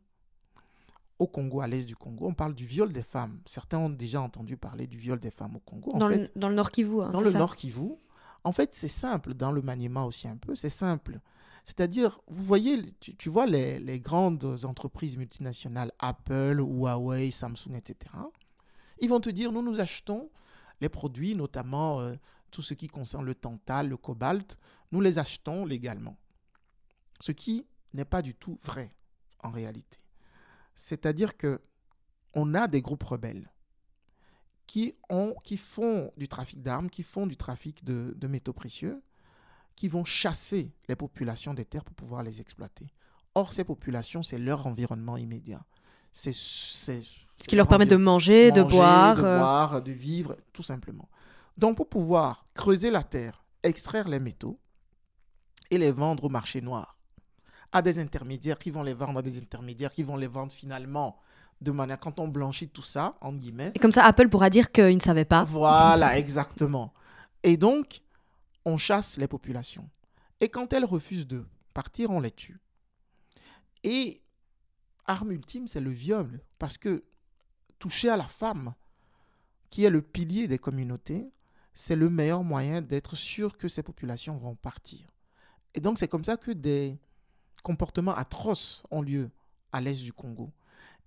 au 1.18 1.28
Congo, 1.28 1.62
à 1.62 1.68
l'est 1.68 1.86
du 1.86 1.96
Congo, 1.96 2.28
on 2.28 2.34
parle 2.34 2.56
du 2.56 2.66
viol 2.66 2.92
des 2.92 3.04
femmes. 3.04 3.42
Certains 3.46 3.78
ont 3.78 3.90
déjà 3.90 4.22
entendu 4.22 4.56
parler 4.58 4.88
du 4.88 4.98
viol 4.98 5.20
des 5.20 5.32
femmes 5.32 5.56
au 5.56 5.60
Congo. 5.60 5.92
dans, 5.98 6.08
le, 6.08 6.30
dans, 6.36 6.50
le, 6.50 6.56
Nord 6.56 6.72
Kivu. 6.72 7.02
Hein, 7.02 7.12
dans 7.12 7.22
le 7.22 7.32
Nord 7.32 7.56
Kivu. 7.56 7.92
En 8.46 8.54
fait, 8.54 8.74
c'est 8.74 8.88
simple, 8.88 9.34
dans 9.34 9.52
le 9.52 9.62
maniement 9.62 10.06
aussi 10.06 10.28
un 10.28 10.38
peu, 10.38 10.56
c'est 10.56 10.70
simple. 10.70 11.20
C'est-à-dire, 11.66 12.22
vous 12.28 12.44
voyez, 12.46 12.82
tu, 13.02 13.30
vois 13.30 13.46
les, 13.46 13.80
les, 13.80 14.00
grandes 14.00 14.64
entreprises 14.64 15.18
multinationales, 15.18 15.92
Apple, 16.00 16.60
Huawei, 16.60 17.32
Samsung, 17.32 17.76
etc. 17.76 18.12
Ils 19.02 19.10
vont 19.10 19.20
te 19.20 19.30
dire, 19.30 19.52
nous, 19.52 19.62
nous 19.62 19.80
achetons 19.82 20.30
les 20.82 20.90
produits, 20.90 21.36
notamment 21.36 22.00
euh, 22.00 22.16
tout 22.50 22.62
ce 22.62 22.74
qui 22.74 22.88
concerne 22.88 23.26
le 23.26 23.36
tantal, 23.36 23.90
le 23.90 23.98
cobalt, 23.98 24.58
nous 24.92 25.02
les 25.02 25.20
achetons 25.20 25.66
légalement. 25.66 26.18
Ce 27.20 27.32
qui 27.32 27.66
n'est 27.94 28.06
pas 28.06 28.22
du 28.22 28.36
tout 28.36 28.60
vrai 28.64 28.94
en 29.44 29.52
réalité. 29.52 30.00
C'est-à-dire 30.76 31.38
que 31.38 31.62
on 32.34 32.54
a 32.54 32.68
des 32.68 32.82
groupes 32.82 33.04
rebelles 33.04 33.52
qui, 34.68 34.94
ont, 35.10 35.34
qui 35.44 35.58
font 35.58 36.12
du 36.16 36.28
trafic 36.28 36.62
d'armes, 36.62 36.90
qui 36.90 37.02
font 37.02 37.26
du 37.26 37.36
trafic 37.36 37.84
de, 37.84 38.14
de, 38.16 38.28
métaux 38.28 38.54
précieux, 38.54 39.02
qui 39.76 39.88
vont 39.88 40.06
chasser 40.06 40.72
les 40.88 40.96
populations 40.96 41.56
des 41.56 41.66
terres 41.66 41.84
pour 41.84 41.96
pouvoir 41.96 42.22
les 42.22 42.40
exploiter. 42.40 42.88
Or, 43.34 43.52
ces 43.52 43.64
populations, 43.64 44.22
c'est 44.22 44.38
leur 44.38 44.68
environnement 44.68 45.18
immédiat. 45.18 45.66
C'est 46.14 46.34
ce 46.34 47.48
qui 47.48 47.56
leur 47.56 47.68
permet 47.68 47.86
de 47.86 47.96
manger, 47.96 48.52
de 48.52 48.62
boire. 48.62 49.16
De 49.16 49.24
euh. 49.24 49.38
boire, 49.38 49.82
de 49.82 49.92
vivre, 49.92 50.36
tout 50.54 50.64
simplement. 50.64 51.10
Donc, 51.60 51.76
pour 51.76 51.90
pouvoir 51.90 52.46
creuser 52.54 52.90
la 52.90 53.04
terre, 53.04 53.44
extraire 53.64 54.08
les 54.08 54.20
métaux 54.20 54.58
et 55.70 55.78
les 55.78 55.92
vendre 55.92 56.24
au 56.24 56.30
marché 56.30 56.62
noir 56.62 56.96
à 57.74 57.82
des 57.82 58.00
intermédiaires 58.00 58.58
qui 58.58 58.72
vont 58.72 58.82
les 58.82 58.94
vendre 58.94 59.20
à 59.20 59.22
des 59.22 59.38
intermédiaires 59.38 59.92
qui 59.92 60.04
vont 60.04 60.16
les 60.16 60.28
vendre 60.28 60.54
finalement 60.54 61.20
de 61.60 61.72
manière 61.72 62.00
quand 62.00 62.18
on 62.22 62.30
blanchit 62.30 62.70
tout 62.70 62.82
ça, 62.82 63.18
en 63.20 63.34
guillemets. 63.34 63.74
Et 63.76 63.80
comme 63.80 63.92
ça, 63.92 64.06
Apple 64.06 64.30
pourra 64.30 64.50
dire 64.50 64.72
qu'il 64.72 64.96
ne 64.96 65.02
savait 65.02 65.26
pas. 65.26 65.44
Voilà, 65.44 66.18
exactement. 66.24 66.94
Et 67.44 67.58
donc, 67.58 68.00
on 68.64 68.78
chasse 68.78 69.18
les 69.18 69.28
populations. 69.28 69.90
Et 70.40 70.48
quand 70.48 70.72
elles 70.72 70.86
refusent 70.86 71.28
de 71.28 71.46
partir, 71.74 72.10
on 72.10 72.22
les 72.22 72.32
tue. 72.32 72.62
Et 73.84 74.22
arme 75.06 75.34
ultime, 75.34 75.68
c'est 75.68 75.82
le 75.82 75.92
viol. 75.92 76.40
Parce 76.58 76.78
que 76.78 77.04
toucher 77.80 78.08
à 78.08 78.16
la 78.16 78.28
femme, 78.28 78.74
qui 79.70 79.84
est 79.84 79.90
le 79.90 80.02
pilier 80.02 80.48
des 80.48 80.58
communautés, 80.58 81.30
c'est 81.80 81.96
le 81.96 82.10
meilleur 82.10 82.44
moyen 82.44 82.82
d'être 82.82 83.16
sûr 83.16 83.58
que 83.58 83.70
ces 83.70 83.84
populations 83.84 84.36
vont 84.36 84.54
partir. 84.54 85.00
Et 85.74 85.80
donc 85.80 85.98
c'est 85.98 86.10
comme 86.10 86.26
ça 86.26 86.36
que 86.36 86.52
des 86.52 86.98
comportements 87.64 88.14
atroces 88.14 88.84
ont 88.92 89.02
lieu 89.02 89.32
à 89.72 89.80
l'est 89.80 90.04
du 90.04 90.12
Congo. 90.12 90.52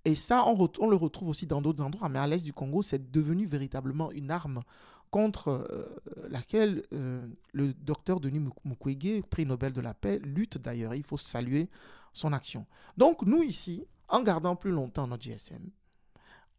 Et 0.03 0.15
ça, 0.15 0.43
on, 0.47 0.87
le 0.89 0.95
retrouve 0.95 1.29
aussi 1.29 1.45
dans 1.45 1.61
d'autres 1.61 1.83
endroits, 1.83 2.09
mais 2.09 2.17
à 2.17 2.25
l'est 2.25 2.43
du 2.43 2.53
Congo, 2.53 2.81
c'est 2.81 3.11
devenu 3.11 3.45
véritablement 3.45 4.11
une 4.11 4.31
arme 4.31 4.63
contre 5.11 5.49
euh, 5.49 5.85
laquelle 6.27 6.83
euh, 6.91 7.23
le 7.51 7.75
docteur 7.75 8.19
Denis 8.19 8.43
Mukwege, 8.65 9.21
prix 9.29 9.45
Nobel 9.45 9.73
de 9.73 9.81
la 9.81 9.93
paix, 9.93 10.19
lutte 10.23 10.57
d'ailleurs. 10.57 10.95
Il 10.95 11.03
faut 11.03 11.17
saluer 11.17 11.69
son 12.13 12.33
action. 12.33 12.65
Donc 12.97 13.21
nous 13.21 13.43
ici, 13.43 13.85
en 14.09 14.23
gardant 14.23 14.55
plus 14.55 14.71
longtemps 14.71 15.05
notre 15.05 15.21
GSM, 15.21 15.69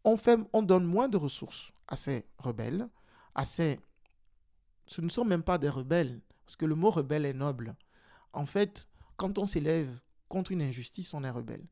on, 0.05 0.15
fait, 0.15 0.39
on 0.53 0.61
donne 0.61 0.85
moins 0.85 1.09
de 1.09 1.17
ressources 1.17 1.73
à 1.89 1.97
ces 1.97 2.25
rebelles, 2.37 2.87
à 3.35 3.43
ces... 3.43 3.77
Ce 4.87 5.01
ne 5.01 5.09
sont 5.09 5.25
même 5.25 5.43
pas 5.43 5.57
des 5.57 5.69
rebelles, 5.69 6.21
parce 6.45 6.55
que 6.55 6.65
le 6.65 6.75
mot 6.75 6.91
rebelle 6.91 7.25
est 7.25 7.33
noble. 7.33 7.75
En 8.33 8.45
fait, 8.45 8.87
quand 9.17 9.37
on 9.37 9.45
s'élève 9.45 9.99
contre 10.27 10.51
une 10.51 10.61
injustice, 10.61 11.13
on 11.13 11.23
est 11.23 11.29
rebelle. 11.29 11.65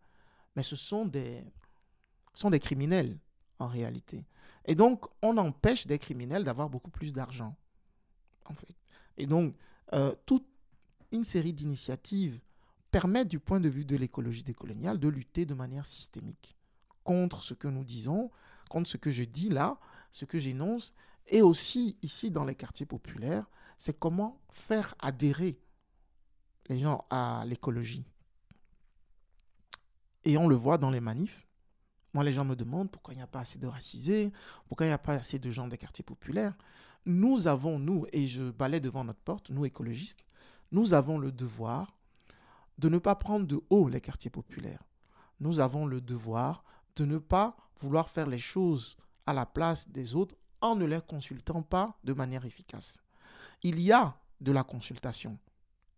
Mais 0.55 0.63
ce 0.63 0.75
sont 0.75 1.05
des, 1.05 1.43
sont 2.34 2.50
des 2.50 2.60
criminels, 2.60 3.17
en 3.60 3.67
réalité. 3.67 4.25
Et 4.65 4.75
donc, 4.75 5.05
on 5.22 5.38
empêche 5.38 5.86
des 5.88 6.00
criminels 6.00 6.43
d'avoir 6.43 6.70
beaucoup 6.70 6.91
plus 6.91 7.13
d'argent, 7.13 7.55
en 8.46 8.53
fait. 8.53 8.75
Et 9.17 9.25
donc, 9.25 9.55
euh, 9.93 10.15
toute 10.25 10.46
une 11.12 11.24
série 11.24 11.53
d'initiatives 11.53 12.39
permettent, 12.91 13.27
du 13.27 13.39
point 13.39 13.60
de 13.60 13.70
vue 13.70 13.86
de 13.86 13.96
l'écologie 13.96 14.43
décoloniale, 14.43 15.00
de 15.00 15.08
lutter 15.08 15.46
de 15.46 15.53
manière 15.53 15.86
systémique 15.86 16.55
contre 17.03 17.43
ce 17.43 17.53
que 17.53 17.67
nous 17.67 17.84
disons, 17.84 18.32
contre 18.70 18.89
ce 18.89 18.98
que 18.98 19.10
je 19.10 19.24
dis 19.24 19.50
là, 19.50 19.77
ce 20.12 20.25
que 20.25 20.38
j'énonce, 20.38 20.93
et 21.27 21.42
aussi 21.42 21.98
ici 22.01 22.32
dans 22.32 22.46
les 22.46 22.56
quartiers 22.56 22.86
populaires, 22.86 23.50
c'est 23.77 23.98
comment 23.98 24.42
faire 24.50 24.96
adhérer 25.00 25.60
les 26.68 26.80
gens 26.80 27.06
à 27.10 27.44
l'écologie. 27.46 28.06
Et 30.25 30.38
on 30.38 30.48
le 30.48 30.56
voit 30.56 30.77
dans 30.77 30.89
les 30.89 31.01
manifs. 31.01 31.46
Moi, 32.13 32.24
les 32.24 32.32
gens 32.32 32.46
me 32.46 32.56
demandent 32.56 32.92
pourquoi 32.92 33.13
il 33.13 33.18
n'y 33.18 33.24
a 33.24 33.27
pas 33.27 33.39
assez 33.39 33.58
de 33.58 33.68
racisés, 33.68 34.32
pourquoi 34.68 34.86
il 34.86 34.89
n'y 34.89 34.94
a 34.94 35.00
pas 35.00 35.13
assez 35.13 35.39
de 35.39 35.50
gens 35.50 35.68
des 35.68 35.77
quartiers 35.77 36.03
populaires. 36.03 36.56
Nous 37.06 37.48
avons, 37.48 37.80
nous, 37.80 38.06
et 38.13 38.27
je 38.27 38.51
balais 38.51 38.80
devant 38.80 39.03
notre 39.03 39.20
porte, 39.20 39.50
nous 39.50 39.65
écologistes, 39.65 40.25
nous 40.72 40.94
avons 40.94 41.18
le 41.18 41.32
devoir 41.32 41.98
de 42.77 42.89
ne 42.89 42.98
pas 42.98 43.15
prendre 43.15 43.46
de 43.46 43.62
haut 43.70 43.89
les 43.89 44.01
quartiers 44.01 44.32
populaires. 44.32 44.84
Nous 45.39 45.60
avons 45.60 45.86
le 45.86 46.01
devoir 46.01 46.63
de 46.96 47.06
ne 47.06 47.18
pas 47.18 47.58
vouloir 47.82 48.10
faire 48.10 48.27
les 48.27 48.38
choses 48.38 48.98
à 49.25 49.34
la 49.34 49.46
place 49.46 49.89
des 49.89 50.15
autres 50.15 50.36
en 50.63 50.75
ne 50.75 50.86
les 50.86 51.01
consultant 51.01 51.62
pas 51.62 52.00
de 52.03 52.13
manière 52.13 52.46
efficace. 52.46 53.03
Il 53.62 53.79
y 53.79 53.91
a 53.91 54.17
de 54.41 54.51
la 54.51 54.63
consultation, 54.63 55.38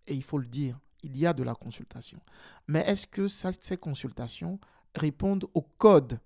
et 0.07 0.15
il 0.15 0.23
faut 0.23 0.39
le 0.39 0.47
dire, 0.47 0.79
il 1.03 1.15
y 1.17 1.25
a 1.25 1.33
de 1.33 1.43
la 1.43 1.53
consultation. 1.55 2.19
Mais 2.67 2.81
est-ce 2.81 3.07
que 3.07 3.27
ces 3.27 3.77
consultations 3.77 4.59
répondent 4.95 5.45
au 5.53 5.61
code 5.61 6.19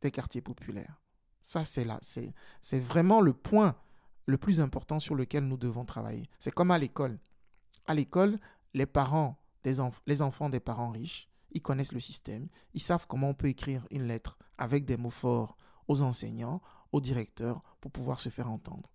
des 0.00 0.10
quartiers 0.10 0.40
populaires? 0.40 1.00
Ça, 1.42 1.64
c'est 1.64 1.84
là, 1.84 2.00
c'est 2.02 2.80
vraiment 2.80 3.20
le 3.20 3.34
point 3.34 3.76
le 4.24 4.38
plus 4.38 4.60
important 4.60 4.98
sur 4.98 5.14
lequel 5.14 5.44
nous 5.44 5.58
devons 5.58 5.84
travailler. 5.84 6.28
C'est 6.38 6.52
comme 6.52 6.70
à 6.70 6.78
l'école. 6.78 7.20
À 7.86 7.94
l'école, 7.94 8.38
les 8.74 8.86
les 10.06 10.22
enfants 10.22 10.48
des 10.48 10.60
parents 10.60 10.90
riches, 10.90 11.28
ils 11.52 11.62
connaissent 11.62 11.92
le 11.92 12.00
système, 12.00 12.48
ils 12.74 12.82
savent 12.82 13.06
comment 13.06 13.28
on 13.28 13.34
peut 13.34 13.48
écrire 13.48 13.86
une 13.90 14.08
lettre 14.08 14.38
avec 14.58 14.86
des 14.86 14.96
mots 14.96 15.10
forts 15.10 15.56
aux 15.88 16.02
enseignants, 16.02 16.60
aux 16.92 17.00
directeurs, 17.00 17.62
pour 17.80 17.90
pouvoir 17.90 18.20
se 18.20 18.28
faire 18.28 18.50
entendre. 18.50 18.90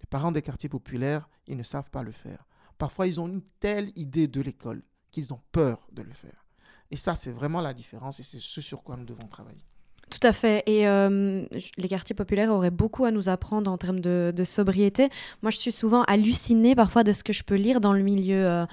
Les 0.00 0.06
parents 0.06 0.32
des 0.32 0.42
quartiers 0.42 0.68
populaires, 0.68 1.28
ils 1.46 1.56
ne 1.56 1.62
savent 1.62 1.90
pas 1.90 2.02
le 2.02 2.12
faire. 2.12 2.46
Parfois, 2.78 3.06
ils 3.06 3.20
ont 3.20 3.28
une 3.28 3.42
telle 3.60 3.90
idée 3.96 4.28
de 4.28 4.40
l'école 4.40 4.82
qu'ils 5.10 5.32
ont 5.32 5.40
peur 5.52 5.88
de 5.92 6.02
le 6.02 6.12
faire. 6.12 6.44
Et 6.90 6.96
ça, 6.96 7.14
c'est 7.14 7.32
vraiment 7.32 7.60
la 7.60 7.74
différence 7.74 8.20
et 8.20 8.22
c'est 8.22 8.40
ce 8.40 8.60
sur 8.60 8.82
quoi 8.82 8.96
nous 8.96 9.04
devons 9.04 9.28
travailler. 9.28 9.64
Tout 10.10 10.26
à 10.26 10.32
fait. 10.32 10.62
Et 10.66 10.86
euh, 10.86 11.44
les 11.78 11.88
quartiers 11.88 12.14
populaires 12.14 12.50
auraient 12.50 12.70
beaucoup 12.70 13.04
à 13.04 13.10
nous 13.10 13.28
apprendre 13.28 13.70
en 13.70 13.78
termes 13.78 14.00
de, 14.00 14.32
sobriété. 14.44 15.08
Moi, 15.42 15.50
je 15.50 15.56
suis 15.56 15.72
souvent 15.72 16.02
hallucinée 16.04 16.74
parfois 16.74 17.04
de 17.04 17.12
ce 17.12 17.24
que 17.24 17.32
je 17.32 17.42
peux 17.42 17.54
lire 17.54 17.80
dans 17.80 17.92
le 17.92 18.02
milieu, 18.02 18.46
euh, 18.46 18.66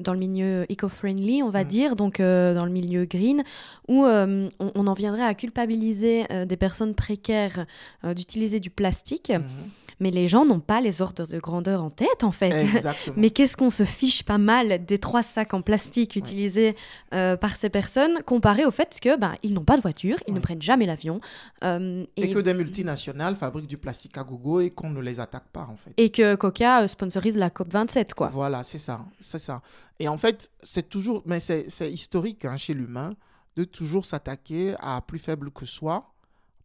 dans 0.00 0.12
le 0.12 0.18
milieu 0.18 0.66
eco-friendly, 0.70 1.42
on 1.42 1.50
va 1.50 1.64
mm. 1.64 1.68
dire, 1.68 1.96
donc 1.96 2.20
euh, 2.20 2.54
dans 2.54 2.64
le 2.64 2.70
milieu 2.70 3.04
green, 3.04 3.42
où 3.88 4.04
on, 4.04 4.86
en 4.86 4.94
viendrait 4.94 5.22
à 5.22 5.34
culpabiliser 5.34 6.24
des 6.46 6.56
personnes 6.56 6.94
précaires 6.94 7.66
d'utiliser 8.04 8.60
du 8.60 8.70
plastique. 8.70 9.30
Mm-hmm 9.30 9.87
mais 10.00 10.10
les 10.10 10.28
gens 10.28 10.44
n'ont 10.44 10.60
pas 10.60 10.80
les 10.80 11.02
ordres 11.02 11.26
de 11.26 11.38
grandeur 11.38 11.82
en 11.82 11.90
tête 11.90 12.22
en 12.22 12.32
fait. 12.32 12.66
mais 13.16 13.30
qu'est-ce 13.30 13.56
qu'on 13.56 13.70
se 13.70 13.84
fiche 13.84 14.22
pas 14.22 14.38
mal 14.38 14.84
des 14.84 14.98
trois 14.98 15.22
sacs 15.22 15.54
en 15.54 15.62
plastique 15.62 16.16
utilisés 16.16 16.76
euh, 17.14 17.36
par 17.36 17.56
ces 17.56 17.68
personnes 17.68 18.22
comparé 18.24 18.64
au 18.64 18.70
fait 18.70 18.98
que 19.00 19.18
ben 19.18 19.34
ils 19.42 19.54
n'ont 19.54 19.64
pas 19.64 19.76
de 19.76 19.82
voiture, 19.82 20.16
ils 20.26 20.34
ne 20.34 20.40
prennent 20.40 20.62
jamais 20.62 20.86
l'avion 20.86 21.20
euh, 21.64 22.04
et, 22.16 22.32
que 22.32 22.38
des 22.38 22.54
multinationales 22.54 23.36
fabriquent 23.36 23.66
du 23.66 23.78
plastique 23.78 24.16
à 24.18 24.24
gogo 24.24 24.60
et 24.60 24.70
qu'on 24.70 24.90
ne 24.90 25.00
les 25.00 25.20
attaque 25.20 25.48
pas 25.52 25.68
en 25.70 25.76
fait. 25.76 25.92
Et 25.96 26.10
que 26.10 26.34
Coca 26.34 26.82
euh, 26.82 26.86
sponsorise 26.86 27.36
la 27.36 27.50
COP 27.50 27.72
27 27.72 28.14
quoi. 28.14 28.28
Voilà, 28.28 28.62
c'est 28.62 28.78
ça, 28.78 29.04
c'est 29.20 29.38
ça. 29.38 29.62
Et 29.98 30.08
en 30.08 30.18
fait, 30.18 30.50
c'est 30.62 30.88
toujours 30.88 31.22
mais 31.26 31.40
c'est 31.40 31.66
historique 31.90 32.44
hein, 32.44 32.56
chez 32.56 32.74
l'humain 32.74 33.14
de 33.56 33.64
toujours 33.64 34.04
s'attaquer 34.04 34.74
à 34.78 35.00
plus 35.00 35.18
faible 35.18 35.50
que 35.50 35.66
soi 35.66 36.12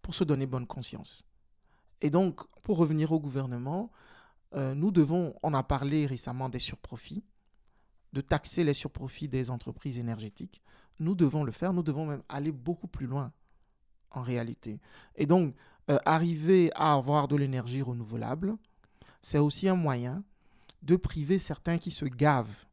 pour 0.03 0.13
se 0.13 0.23
donner 0.23 0.45
bonne 0.45 0.67
conscience. 0.67 1.23
Et 2.03 2.09
donc, 2.09 2.41
pour 2.63 2.77
revenir 2.77 3.13
au 3.13 3.19
gouvernement, 3.19 3.89
euh, 4.55 4.75
nous 4.75 4.91
devons, 4.91 5.33
on 5.41 5.53
a 5.53 5.63
parlé 5.63 6.05
récemment 6.05 6.49
des 6.49 6.59
surprofits, 6.59 7.23
de 8.11 8.19
taxer 8.19 8.65
les 8.65 8.73
surprofits 8.73 9.29
des 9.29 9.49
entreprises 9.49 9.97
énergétiques. 9.97 10.61
Nous 10.99 11.15
devons 11.15 11.45
le 11.45 11.53
faire, 11.53 11.71
nous 11.71 11.81
devons 11.81 12.05
même 12.05 12.21
aller 12.27 12.51
beaucoup 12.51 12.87
plus 12.87 13.07
loin 13.07 13.31
en 14.11 14.21
réalité. 14.21 14.81
Et 15.15 15.25
donc, 15.25 15.55
euh, 15.89 15.97
arriver 16.05 16.71
à 16.75 16.93
avoir 16.93 17.29
de 17.29 17.37
l'énergie 17.37 17.81
renouvelable, 17.81 18.57
c'est 19.21 19.39
aussi 19.39 19.69
un 19.69 19.75
moyen 19.75 20.25
de 20.81 20.97
priver 20.97 21.39
certains 21.39 21.77
qui 21.77 21.89
se 21.89 22.03
gavent 22.03 22.65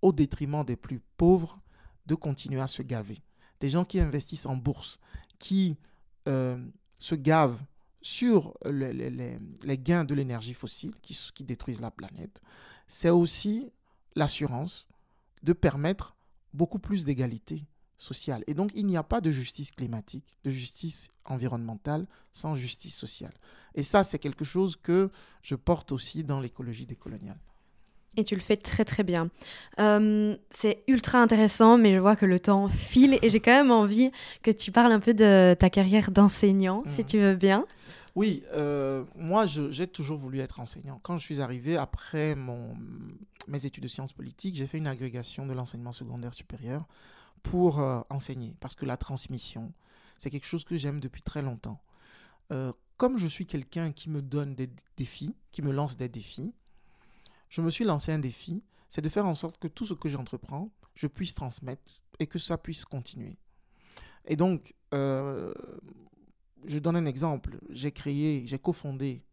au 0.00 0.12
détriment 0.12 0.64
des 0.64 0.76
plus 0.76 1.00
pauvres 1.16 1.60
de 2.06 2.14
continuer 2.14 2.60
à 2.60 2.68
se 2.68 2.82
gaver. 2.82 3.20
Des 3.58 3.68
gens 3.68 3.84
qui 3.84 3.98
investissent 3.98 4.46
en 4.46 4.56
bourse, 4.56 5.00
qui 5.40 5.76
euh, 6.28 6.64
se 7.00 7.16
gavent 7.16 7.60
sur 8.06 8.54
les, 8.64 9.78
gains 9.78 10.04
de 10.04 10.14
l'énergie 10.14 10.54
fossile 10.54 10.94
qui, 11.02 11.42
détruisent 11.42 11.80
la 11.80 11.90
planète, 11.90 12.40
c'est 12.86 13.10
aussi 13.10 13.72
l'assurance 14.14 14.86
de 15.42 15.52
permettre 15.52 16.16
beaucoup 16.54 16.78
plus 16.78 17.04
d'égalité 17.04 17.66
sociale. 17.96 18.44
Et 18.46 18.54
donc, 18.54 18.70
il 18.76 18.86
n'y 18.86 18.96
a 18.96 19.02
pas 19.02 19.20
de 19.20 19.32
justice 19.32 19.72
climatique, 19.72 20.38
de 20.44 20.50
justice 20.50 21.08
environnementale 21.24 22.06
sans 22.30 22.54
justice 22.54 22.94
sociale. 22.94 23.34
Et 23.74 23.82
ça, 23.82 24.04
c'est 24.04 24.20
quelque 24.20 24.44
chose 24.44 24.76
que 24.76 25.10
je 25.42 25.56
porte 25.56 25.90
aussi 25.90 26.22
dans 26.22 26.40
l'écologie 26.40 26.86
décoloniale. 26.86 27.40
Et 28.16 28.24
tu 28.24 28.34
le 28.34 28.40
fais 28.40 28.56
très 28.56 28.84
très 28.84 29.02
bien. 29.02 29.30
Euh, 29.78 30.36
c'est 30.50 30.82
ultra 30.88 31.20
intéressant, 31.20 31.76
mais 31.76 31.94
je 31.94 31.98
vois 31.98 32.16
que 32.16 32.24
le 32.24 32.40
temps 32.40 32.68
file 32.68 33.18
et 33.20 33.28
j'ai 33.28 33.40
quand 33.40 33.52
même 33.52 33.70
envie 33.70 34.10
que 34.42 34.50
tu 34.50 34.72
parles 34.72 34.92
un 34.92 35.00
peu 35.00 35.12
de 35.12 35.54
ta 35.54 35.68
carrière 35.68 36.10
d'enseignant, 36.10 36.82
si 36.86 37.02
mhm. 37.02 37.06
tu 37.06 37.18
veux 37.18 37.34
bien. 37.34 37.66
Oui, 38.14 38.42
euh, 38.54 39.04
moi 39.14 39.44
j'ai 39.44 39.86
toujours 39.86 40.16
voulu 40.16 40.40
être 40.40 40.60
enseignant. 40.60 40.98
Quand 41.02 41.18
je 41.18 41.24
suis 41.24 41.42
arrivé 41.42 41.76
après 41.76 42.34
mon, 42.34 42.74
mes 43.48 43.66
études 43.66 43.82
de 43.82 43.88
sciences 43.88 44.14
politiques, 44.14 44.54
j'ai 44.54 44.66
fait 44.66 44.78
une 44.78 44.86
agrégation 44.86 45.46
de 45.46 45.52
l'enseignement 45.52 45.92
secondaire 45.92 46.32
supérieur 46.32 46.86
pour 47.42 47.80
euh, 47.80 48.00
enseigner, 48.08 48.56
parce 48.60 48.74
que 48.74 48.86
la 48.86 48.96
transmission, 48.96 49.72
c'est 50.16 50.30
quelque 50.30 50.46
chose 50.46 50.64
que 50.64 50.76
j'aime 50.76 51.00
depuis 51.00 51.22
très 51.22 51.42
longtemps. 51.42 51.80
comme 52.96 53.18
je 53.18 53.26
suis 53.26 53.44
quelqu'un 53.44 53.92
qui 53.92 54.08
me 54.08 54.22
donne 54.22 54.54
des 54.54 54.70
défis, 54.96 55.34
qui 55.52 55.60
me 55.60 55.70
lance 55.70 55.98
des 55.98 56.08
défis, 56.08 56.54
je 57.48 57.60
me 57.60 57.70
suis 57.70 57.84
lancé 57.84 58.12
un 58.12 58.18
défi, 58.18 58.62
c'est 58.88 59.02
de 59.02 59.08
faire 59.08 59.26
en 59.26 59.34
sorte 59.34 59.58
que 59.58 59.68
tout 59.68 59.86
ce 59.86 59.94
que 59.94 60.08
j'entreprends, 60.08 60.70
je 60.94 61.06
puisse 61.06 61.34
transmettre 61.34 62.04
et 62.18 62.26
que 62.26 62.38
ça 62.38 62.58
puisse 62.58 62.84
continuer. 62.84 63.38
Et 64.26 64.36
donc, 64.36 64.74
euh, 64.94 65.52
je 66.64 66.78
donne 66.78 66.96
un 66.96 67.06
exemple. 67.06 67.58
J'ai 67.70 67.92
créé, 67.92 68.44
j'ai 68.46 68.58
cofondé 68.58 69.24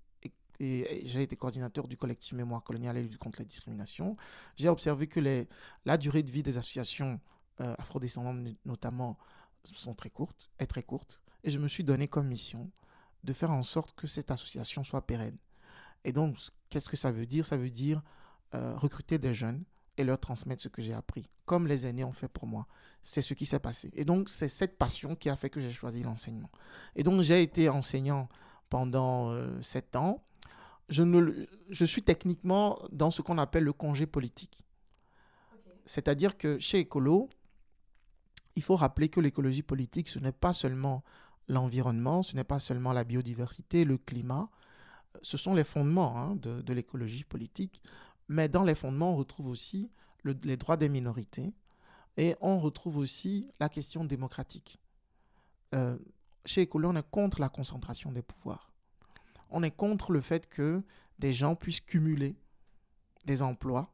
et, 0.59 1.01
j'ai 1.05 1.23
été 1.23 1.35
coordinateur 1.35 1.87
du 1.87 1.97
collectif 1.97 2.33
Mémoire 2.33 2.63
coloniale 2.63 2.97
et 2.97 3.03
lutte 3.03 3.17
contre 3.17 3.39
la 3.39 3.45
discrimination. 3.45 4.15
J'ai 4.55 4.69
observé 4.69 5.07
que 5.07 5.19
la 5.85 5.97
durée 5.97 6.23
de 6.23 6.31
vie 6.31 6.43
des 6.43 6.57
associations 6.57 7.19
euh, 7.61 7.75
afrodescendantes, 7.77 8.55
notamment, 8.65 9.17
sont 9.63 9.93
très 9.93 10.09
courtes, 10.09 10.51
est 10.59 10.67
très 10.67 10.83
courte. 10.83 11.21
Et 11.43 11.51
je 11.51 11.59
me 11.59 11.67
suis 11.67 11.83
donné 11.83 12.07
comme 12.07 12.27
mission 12.27 12.71
de 13.23 13.33
faire 13.33 13.51
en 13.51 13.63
sorte 13.63 13.95
que 13.95 14.07
cette 14.07 14.31
association 14.31 14.83
soit 14.83 15.05
pérenne. 15.05 15.37
Et 16.05 16.11
donc, 16.11 16.37
qu'est-ce 16.69 16.89
que 16.89 16.97
ça 16.97 17.11
veut 17.11 17.25
dire? 17.25 17.45
Ça 17.45 17.57
veut 17.57 17.69
dire 17.69 18.01
euh, 18.53 18.75
recruter 18.75 19.17
des 19.17 19.33
jeunes 19.33 19.63
et 19.97 20.03
leur 20.03 20.19
transmettre 20.19 20.61
ce 20.61 20.69
que 20.69 20.81
j'ai 20.81 20.93
appris, 20.93 21.29
comme 21.45 21.67
les 21.67 21.85
aînés 21.85 22.03
ont 22.03 22.13
fait 22.13 22.27
pour 22.27 22.47
moi. 22.47 22.67
C'est 23.01 23.21
ce 23.21 23.33
qui 23.33 23.45
s'est 23.45 23.59
passé. 23.59 23.91
Et 23.93 24.05
donc, 24.05 24.29
c'est 24.29 24.47
cette 24.47 24.77
passion 24.77 25.15
qui 25.15 25.29
a 25.29 25.35
fait 25.35 25.49
que 25.49 25.59
j'ai 25.59 25.71
choisi 25.71 26.03
l'enseignement. 26.03 26.49
Et 26.95 27.03
donc, 27.03 27.21
j'ai 27.21 27.41
été 27.41 27.69
enseignant 27.69 28.27
pendant 28.69 29.31
euh, 29.31 29.61
sept 29.61 29.95
ans. 29.95 30.23
Je, 30.89 31.03
ne, 31.03 31.45
je 31.69 31.85
suis 31.85 32.03
techniquement 32.03 32.79
dans 32.91 33.11
ce 33.11 33.21
qu'on 33.21 33.37
appelle 33.37 33.63
le 33.63 33.73
congé 33.73 34.05
politique. 34.05 34.63
C'est-à-dire 35.85 36.37
que 36.37 36.59
chez 36.59 36.79
Écolo, 36.79 37.29
il 38.55 38.63
faut 38.63 38.75
rappeler 38.75 39.09
que 39.09 39.19
l'écologie 39.19 39.63
politique, 39.63 40.09
ce 40.09 40.19
n'est 40.19 40.31
pas 40.31 40.53
seulement 40.53 41.03
l'environnement, 41.47 42.23
ce 42.23 42.35
n'est 42.35 42.43
pas 42.43 42.59
seulement 42.59 42.93
la 42.93 43.03
biodiversité, 43.03 43.83
le 43.85 43.97
climat, 43.97 44.49
ce 45.21 45.37
sont 45.37 45.53
les 45.53 45.63
fondements 45.63 46.17
hein, 46.17 46.35
de, 46.35 46.73
l'écologie 46.73 47.23
politique. 47.23 47.81
Mais 48.27 48.49
dans 48.49 48.63
les 48.63 48.75
fondements, 48.75 49.13
on 49.13 49.17
retrouve 49.17 49.47
aussi 49.47 49.91
les 50.23 50.57
droits 50.57 50.77
des 50.77 50.89
minorités 50.89 51.53
et 52.17 52.35
on 52.41 52.59
retrouve 52.59 52.97
aussi 52.97 53.47
la 53.59 53.69
question 53.69 54.05
démocratique. 54.05 54.79
Euh, 55.75 55.97
chez 56.45 56.61
Écolo, 56.61 56.89
on 56.89 56.95
est 56.95 57.09
contre 57.09 57.41
la 57.41 57.49
concentration 57.49 58.11
des 58.11 58.21
pouvoirs. 58.21 58.71
On 59.49 59.63
est 59.63 59.71
contre 59.71 60.11
le 60.11 60.21
fait 60.21 60.47
que 60.47 60.81
des 61.19 61.33
gens 61.33 61.55
puissent 61.55 61.81
cumuler 61.81 62.35
des 63.25 63.41
emplois 63.41 63.93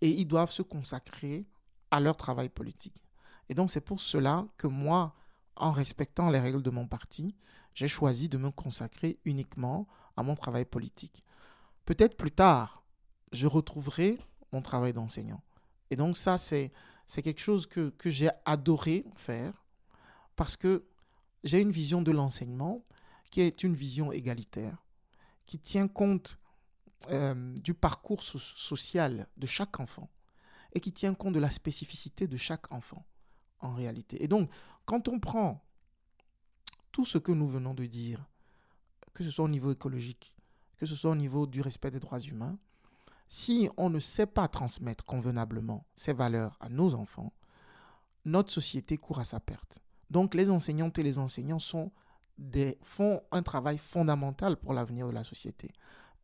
et 0.00 0.10
ils 0.10 0.26
doivent 0.26 0.50
se 0.50 0.62
consacrer 0.62 1.46
à 1.90 2.00
leur 2.00 2.16
travail 2.16 2.48
politique. 2.48 3.04
Et 3.48 3.54
donc 3.54 3.70
c'est 3.70 3.80
pour 3.80 4.00
cela 4.00 4.46
que 4.56 4.66
moi, 4.66 5.14
en 5.56 5.70
respectant 5.70 6.30
les 6.30 6.40
règles 6.40 6.62
de 6.62 6.70
mon 6.70 6.86
parti, 6.86 7.34
j'ai 7.74 7.88
choisi 7.88 8.28
de 8.28 8.38
me 8.38 8.50
consacrer 8.50 9.18
uniquement 9.24 9.86
à 10.16 10.22
mon 10.22 10.34
travail 10.34 10.64
politique. 10.64 11.24
Peut-être 11.84 12.16
plus 12.16 12.30
tard, 12.30 12.84
je 13.32 13.46
retrouverai 13.46 14.18
mon 14.52 14.62
travail 14.62 14.92
d'enseignant. 14.92 15.42
Et 15.90 15.96
donc 15.96 16.16
ça, 16.16 16.38
c'est, 16.38 16.72
c'est 17.06 17.22
quelque 17.22 17.40
chose 17.40 17.66
que, 17.66 17.90
que 17.90 18.10
j'ai 18.10 18.30
adoré 18.44 19.04
faire 19.16 19.64
parce 20.36 20.56
que 20.56 20.86
j'ai 21.42 21.60
une 21.60 21.70
vision 21.70 22.02
de 22.02 22.10
l'enseignement 22.10 22.84
qui 23.30 23.40
est 23.40 23.62
une 23.62 23.74
vision 23.74 24.12
égalitaire, 24.12 24.84
qui 25.46 25.58
tient 25.58 25.88
compte 25.88 26.38
euh, 27.10 27.54
du 27.58 27.74
parcours 27.74 28.22
social 28.22 29.28
de 29.36 29.46
chaque 29.46 29.78
enfant 29.78 30.08
et 30.72 30.80
qui 30.80 30.92
tient 30.92 31.14
compte 31.14 31.34
de 31.34 31.40
la 31.40 31.50
spécificité 31.50 32.26
de 32.26 32.36
chaque 32.36 32.72
enfant 32.72 33.04
en 33.60 33.74
réalité. 33.74 34.22
Et 34.22 34.28
donc, 34.28 34.50
quand 34.86 35.08
on 35.08 35.20
prend 35.20 35.62
tout 36.92 37.04
ce 37.04 37.18
que 37.18 37.32
nous 37.32 37.48
venons 37.48 37.74
de 37.74 37.86
dire, 37.86 38.24
que 39.14 39.24
ce 39.24 39.30
soit 39.30 39.44
au 39.44 39.48
niveau 39.48 39.72
écologique, 39.72 40.34
que 40.76 40.86
ce 40.86 40.94
soit 40.94 41.12
au 41.12 41.16
niveau 41.16 41.46
du 41.46 41.60
respect 41.60 41.90
des 41.90 42.00
droits 42.00 42.20
humains, 42.20 42.58
si 43.28 43.70
on 43.76 43.88
ne 43.88 44.00
sait 44.00 44.26
pas 44.26 44.48
transmettre 44.48 45.04
convenablement 45.04 45.86
ces 45.96 46.12
valeurs 46.12 46.56
à 46.60 46.68
nos 46.68 46.94
enfants, 46.94 47.32
notre 48.24 48.52
société 48.52 48.96
court 48.98 49.20
à 49.20 49.24
sa 49.24 49.40
perte. 49.40 49.80
Donc 50.10 50.34
les 50.34 50.50
enseignantes 50.50 50.98
et 50.98 51.02
les 51.02 51.18
enseignants 51.18 51.58
font 51.58 53.22
un 53.30 53.42
travail 53.42 53.78
fondamental 53.78 54.56
pour 54.56 54.74
l'avenir 54.74 55.06
de 55.06 55.12
la 55.12 55.24
société. 55.24 55.70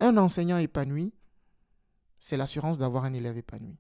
Un 0.01 0.17
enseignant 0.17 0.59
épanoui, 0.59 1.13
c'est 2.19 2.37
l'assurance 2.37 2.79
d'avoir 2.79 3.05
un 3.05 3.15
élève 3.15 3.39
épanoui. 3.39 3.79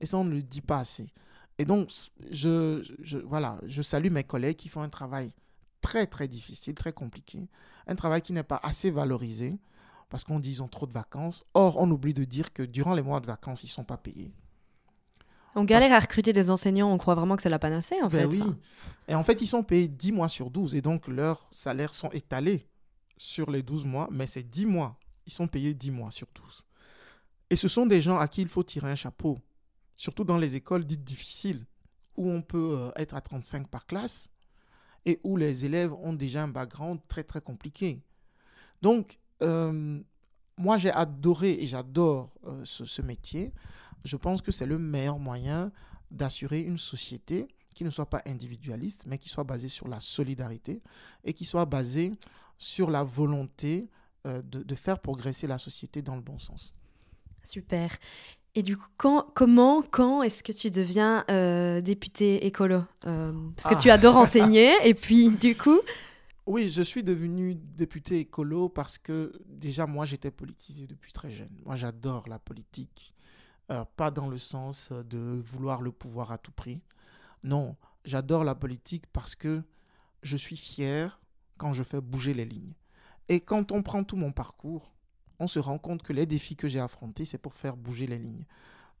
Et 0.00 0.06
ça, 0.06 0.18
on 0.18 0.24
ne 0.24 0.34
le 0.34 0.42
dit 0.42 0.60
pas 0.60 0.78
assez. 0.78 1.12
Et 1.58 1.64
donc, 1.64 1.90
je 2.30 3.82
salue 3.82 4.10
mes 4.10 4.24
collègues 4.24 4.56
qui 4.56 4.68
font 4.68 4.82
un 4.82 4.88
travail 4.88 5.32
très 5.80 6.06
très 6.06 6.28
difficile, 6.28 6.74
très 6.74 6.92
compliqué. 6.92 7.48
Un 7.88 7.96
travail 7.96 8.22
qui 8.22 8.32
n'est 8.32 8.42
pas 8.42 8.60
assez 8.62 8.90
valorisé 8.90 9.58
parce 10.08 10.24
qu'on 10.24 10.38
dit 10.38 10.50
qu'ils 10.50 10.62
ont 10.62 10.68
trop 10.68 10.86
de 10.86 10.92
vacances. 10.92 11.44
Or, 11.54 11.76
on 11.78 11.90
oublie 11.90 12.14
de 12.14 12.24
dire 12.24 12.52
que 12.52 12.62
durant 12.62 12.94
les 12.94 13.02
mois 13.02 13.20
de 13.20 13.26
vacances, 13.26 13.62
ils 13.62 13.66
ne 13.66 13.72
sont 13.72 13.84
pas 13.84 13.96
payés. 13.96 14.32
On 15.54 15.64
galère 15.64 15.92
à 15.92 15.98
recruter 15.98 16.32
des 16.32 16.50
enseignants, 16.50 16.92
on 16.92 16.98
croit 16.98 17.14
vraiment 17.14 17.34
que 17.36 17.42
c'est 17.42 17.48
la 17.48 17.58
panacée 17.58 17.96
en 18.02 18.08
ben 18.08 18.30
fait. 18.30 18.36
Oui. 18.36 18.42
Et 19.08 19.14
en 19.14 19.24
fait, 19.24 19.40
ils 19.40 19.46
sont 19.46 19.62
payés 19.62 19.88
10 19.88 20.12
mois 20.12 20.28
sur 20.28 20.50
12 20.50 20.74
et 20.74 20.82
donc 20.82 21.08
leurs 21.08 21.48
salaires 21.50 21.94
sont 21.94 22.10
étalés 22.10 22.68
sur 23.16 23.50
les 23.50 23.62
12 23.62 23.84
mois, 23.84 24.08
mais 24.12 24.26
c'est 24.26 24.48
10 24.48 24.66
mois. 24.66 24.96
Ils 25.26 25.32
sont 25.32 25.48
payés 25.48 25.74
10 25.74 25.90
mois 25.90 26.10
sur 26.10 26.28
12. 26.34 26.64
Et 27.50 27.56
ce 27.56 27.66
sont 27.66 27.86
des 27.86 28.00
gens 28.00 28.18
à 28.18 28.28
qui 28.28 28.42
il 28.42 28.48
faut 28.48 28.62
tirer 28.62 28.90
un 28.90 28.94
chapeau, 28.94 29.38
surtout 29.96 30.24
dans 30.24 30.36
les 30.36 30.54
écoles 30.54 30.84
dites 30.84 31.02
difficiles, 31.02 31.64
où 32.16 32.30
on 32.30 32.42
peut 32.42 32.76
euh, 32.78 32.90
être 32.96 33.14
à 33.14 33.20
35 33.20 33.68
par 33.68 33.86
classe 33.86 34.30
et 35.08 35.18
où 35.24 35.38
les 35.38 35.64
élèves 35.64 35.94
ont 35.94 36.12
déjà 36.12 36.42
un 36.42 36.48
background 36.48 37.00
très 37.08 37.24
très 37.24 37.40
compliqué. 37.40 38.02
Donc, 38.82 39.18
euh, 39.42 39.98
moi 40.58 40.76
j'ai 40.76 40.90
adoré 40.90 41.52
et 41.52 41.66
j'adore 41.66 42.30
euh, 42.44 42.60
ce, 42.64 43.00
métier. 43.00 43.54
Je 44.04 44.18
pense 44.18 44.42
que 44.42 44.52
c'est 44.52 44.66
le 44.66 44.78
meilleur 44.78 45.18
moyen 45.18 45.72
d'assurer 46.10 46.60
une 46.60 46.76
société 46.76 47.48
qui 47.74 47.84
ne 47.84 47.90
soit 47.90 48.10
pas 48.10 48.20
individualiste, 48.26 49.06
mais 49.06 49.16
qui 49.16 49.30
soit 49.30 49.44
basée 49.44 49.70
sur 49.70 49.88
la 49.88 49.98
solidarité 49.98 50.82
et 51.24 51.32
qui 51.32 51.46
soit 51.46 51.64
basée 51.64 52.12
sur 52.58 52.90
la 52.90 53.02
volonté 53.02 53.88
euh, 54.26 54.42
de, 54.42 54.62
de, 54.62 54.74
faire 54.74 54.98
progresser 54.98 55.46
la 55.46 55.56
société 55.56 56.02
dans 56.02 56.16
le 56.16 56.22
bon 56.22 56.38
sens. 56.38 56.74
Super. 57.44 57.96
Et 58.54 58.62
du 58.62 58.76
coup, 58.76 58.88
quand, 58.96 59.26
comment, 59.34 59.82
quand 59.82 60.22
est-ce 60.22 60.42
que 60.42 60.52
tu 60.52 60.70
deviens 60.70 61.24
euh, 61.30 61.80
député 61.80 62.46
écolo 62.46 62.82
euh, 63.06 63.32
Parce 63.56 63.68
que 63.68 63.74
ah. 63.74 63.80
tu 63.80 63.90
adores 63.90 64.16
enseigner, 64.16 64.74
et 64.84 64.94
puis 64.94 65.30
du 65.30 65.54
coup... 65.56 65.78
Oui, 66.46 66.70
je 66.70 66.82
suis 66.82 67.02
devenu 67.02 67.54
député 67.54 68.20
écolo 68.20 68.70
parce 68.70 68.96
que 68.96 69.38
déjà, 69.44 69.86
moi, 69.86 70.06
j'étais 70.06 70.30
politisé 70.30 70.86
depuis 70.86 71.12
très 71.12 71.30
jeune. 71.30 71.50
Moi, 71.66 71.76
j'adore 71.76 72.26
la 72.26 72.38
politique. 72.38 73.14
Euh, 73.70 73.84
pas 73.96 74.10
dans 74.10 74.28
le 74.28 74.38
sens 74.38 74.90
de 74.92 75.18
vouloir 75.44 75.82
le 75.82 75.92
pouvoir 75.92 76.32
à 76.32 76.38
tout 76.38 76.52
prix. 76.52 76.80
Non, 77.44 77.76
j'adore 78.06 78.44
la 78.44 78.54
politique 78.54 79.04
parce 79.12 79.34
que 79.34 79.62
je 80.22 80.36
suis 80.38 80.56
fier 80.56 81.20
quand 81.58 81.74
je 81.74 81.82
fais 81.82 82.00
bouger 82.00 82.32
les 82.32 82.46
lignes. 82.46 82.72
Et 83.28 83.40
quand 83.40 83.70
on 83.70 83.82
prend 83.82 84.04
tout 84.04 84.16
mon 84.16 84.32
parcours, 84.32 84.90
on 85.40 85.46
se 85.46 85.58
rend 85.58 85.78
compte 85.78 86.02
que 86.02 86.12
les 86.12 86.26
défis 86.26 86.56
que 86.56 86.68
j'ai 86.68 86.80
affrontés, 86.80 87.24
c'est 87.24 87.38
pour 87.38 87.54
faire 87.54 87.76
bouger 87.76 88.06
les 88.06 88.18
lignes. 88.18 88.44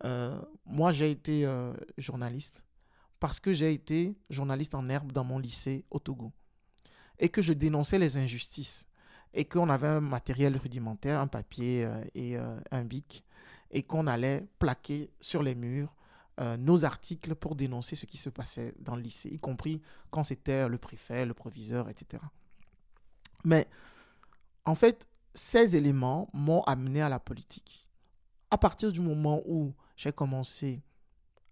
Euh, 0.04 0.40
moi, 0.64 0.92
j'ai 0.92 1.10
été 1.10 1.44
euh, 1.44 1.72
journaliste 1.96 2.62
parce 3.18 3.40
que 3.40 3.52
j'ai 3.52 3.72
été 3.72 4.16
journaliste 4.30 4.74
en 4.74 4.88
herbe 4.88 5.12
dans 5.12 5.24
mon 5.24 5.38
lycée 5.38 5.84
au 5.90 5.98
Togo 5.98 6.32
et 7.18 7.28
que 7.28 7.42
je 7.42 7.52
dénonçais 7.52 7.98
les 7.98 8.16
injustices 8.16 8.86
et 9.34 9.44
qu'on 9.44 9.68
avait 9.68 9.88
un 9.88 10.00
matériel 10.00 10.56
rudimentaire, 10.56 11.20
un 11.20 11.26
papier 11.26 11.84
euh, 11.84 12.04
et 12.14 12.36
un 12.36 12.84
bic 12.84 13.24
et 13.70 13.82
qu'on 13.82 14.06
allait 14.06 14.46
plaquer 14.58 15.10
sur 15.20 15.42
les 15.42 15.54
murs 15.54 15.94
nos 16.56 16.84
articles 16.84 17.34
pour 17.34 17.56
dénoncer 17.56 17.96
ce 17.96 18.06
qui 18.06 18.16
se 18.16 18.30
passait 18.30 18.72
dans 18.78 18.94
le 18.94 19.02
lycée, 19.02 19.28
y 19.28 19.38
compris 19.38 19.82
quand 20.12 20.22
c'était 20.22 20.68
le 20.68 20.78
préfet, 20.78 21.26
le 21.26 21.34
proviseur, 21.34 21.88
etc. 21.88 22.22
Mais 23.42 23.66
en 24.64 24.76
fait, 24.76 25.04
ces 25.34 25.76
éléments 25.76 26.28
m'ont 26.32 26.62
amené 26.62 27.00
à 27.02 27.08
la 27.08 27.18
politique. 27.18 27.86
À 28.50 28.58
partir 28.58 28.92
du 28.92 29.00
moment 29.00 29.42
où 29.46 29.74
j'ai 29.96 30.12
commencé 30.12 30.82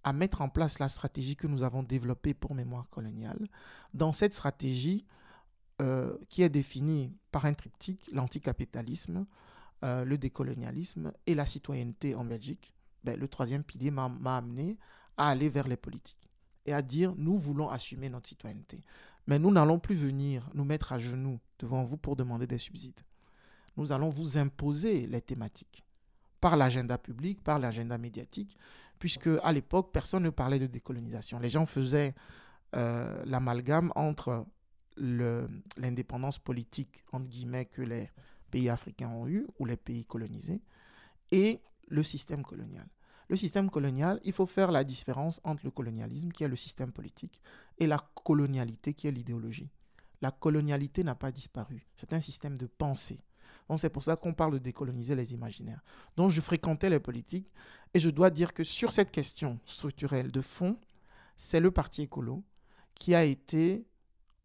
à 0.03 0.13
mettre 0.13 0.41
en 0.41 0.49
place 0.49 0.79
la 0.79 0.89
stratégie 0.89 1.37
que 1.37 1.47
nous 1.47 1.63
avons 1.63 1.83
développée 1.83 2.33
pour 2.33 2.55
Mémoire 2.55 2.89
coloniale, 2.91 3.49
dans 3.93 4.13
cette 4.13 4.35
stratégie 4.35 5.05
euh, 5.81 6.17
qui 6.29 6.43
est 6.43 6.49
définie 6.49 7.13
par 7.33 7.45
un 7.45 7.55
triptyque, 7.55 8.09
l'anticapitalisme, 8.13 9.27
euh, 9.85 10.05
le 10.05 10.17
décolonialisme 10.17 11.13
et 11.27 11.35
la 11.35 11.45
citoyenneté 11.45 12.15
en 12.15 12.25
Belgique, 12.25 12.75
ben, 13.05 13.19
le 13.19 13.29
troisième 13.29 13.63
pilier 13.63 13.91
m'a 13.91 14.37
amené 14.37 14.79
à 15.17 15.29
aller 15.29 15.49
vers 15.49 15.69
les 15.69 15.77
politiques 15.77 16.31
et 16.65 16.73
à 16.73 16.83
dire 16.83 17.15
nous 17.17 17.37
voulons 17.37 17.69
assumer 17.69 18.09
notre 18.09 18.29
citoyenneté. 18.29 18.81
Mais 19.27 19.39
nous 19.39 19.51
n'allons 19.51 19.79
plus 19.79 19.97
venir 19.97 20.49
nous 20.55 20.65
mettre 20.65 20.93
à 20.93 20.99
genoux 20.99 21.41
devant 21.59 21.83
vous 21.83 21.97
pour 21.97 22.17
demander 22.17 22.47
des 22.47 22.59
subsides. 22.59 23.01
Nous 23.77 23.93
allons 23.93 24.09
vous 24.09 24.39
imposer 24.39 25.07
les 25.07 25.21
thématiques 25.21 25.85
par 26.41 26.57
l'agenda 26.57 26.99
public, 26.99 27.43
par 27.43 27.59
l'agenda 27.59 27.99
médiatique, 27.99 28.57
puisque 28.99 29.29
à 29.43 29.53
l'époque, 29.53 29.93
personne 29.93 30.23
ne 30.23 30.31
parlait 30.31 30.59
de 30.59 30.67
décolonisation. 30.67 31.39
Les 31.39 31.49
gens 31.49 31.67
faisaient 31.67 32.15
euh, 32.75 33.23
l'amalgame 33.25 33.93
entre 33.95 34.47
l'indépendance 34.97 36.39
politique, 36.39 37.05
entre 37.13 37.29
guillemets, 37.29 37.67
que 37.67 37.83
les 37.83 38.11
pays 38.51 38.69
africains 38.69 39.09
ont 39.09 39.27
eu, 39.29 39.47
ou 39.59 39.67
les 39.67 39.77
pays 39.77 40.05
colonisés, 40.05 40.63
et 41.31 41.61
le 41.89 42.03
système 42.03 42.43
colonial. 42.43 42.87
Le 43.29 43.37
système 43.37 43.71
colonial, 43.71 44.21
il 44.25 44.33
faut 44.33 44.47
faire 44.47 44.71
la 44.71 44.85
différence 44.85 45.41
entre 45.45 45.65
le 45.65 45.71
colonialisme, 45.71 46.31
qui 46.31 46.45
est 46.45 46.49
le 46.49 46.57
système 46.57 46.93
politique, 46.93 47.43
et 47.79 47.87
la 47.87 47.99
colonialité, 48.15 48.95
qui 48.95 49.09
est 49.09 49.13
l'idéologie. 49.13 49.71
La 50.23 50.31
colonialité 50.31 51.05
n'a 51.05 51.15
pas 51.15 51.33
disparu. 51.33 51.87
C'est 51.97 52.13
un 52.13 52.21
système 52.21 52.57
de 52.57 52.67
pensée. 52.67 53.19
C'est 53.77 53.91
pour 53.91 54.03
ça 54.03 54.15
qu'on 54.15 54.33
parle 54.33 54.53
de 54.53 54.59
décoloniser 54.59 55.17
les 55.17 55.35
imaginaires. 55.35 55.83
Donc 56.17 56.31
je 56.31 56.41
fréquentais 56.41 56.89
les 56.89 57.01
politiques 57.01 57.51
et 57.95 57.99
je 57.99 58.11
dois 58.11 58.31
dire 58.31 58.55
que 58.55 58.63
sur 58.63 58.93
cette 58.93 59.11
question 59.11 59.59
structurelle 59.67 60.31
de 60.31 60.41
fond, 60.41 60.79
c'est 61.37 61.59
le 61.61 61.71
parti 61.71 62.03
écolo 62.03 62.45
qui 62.95 63.15
a 63.15 63.25
été, 63.25 63.85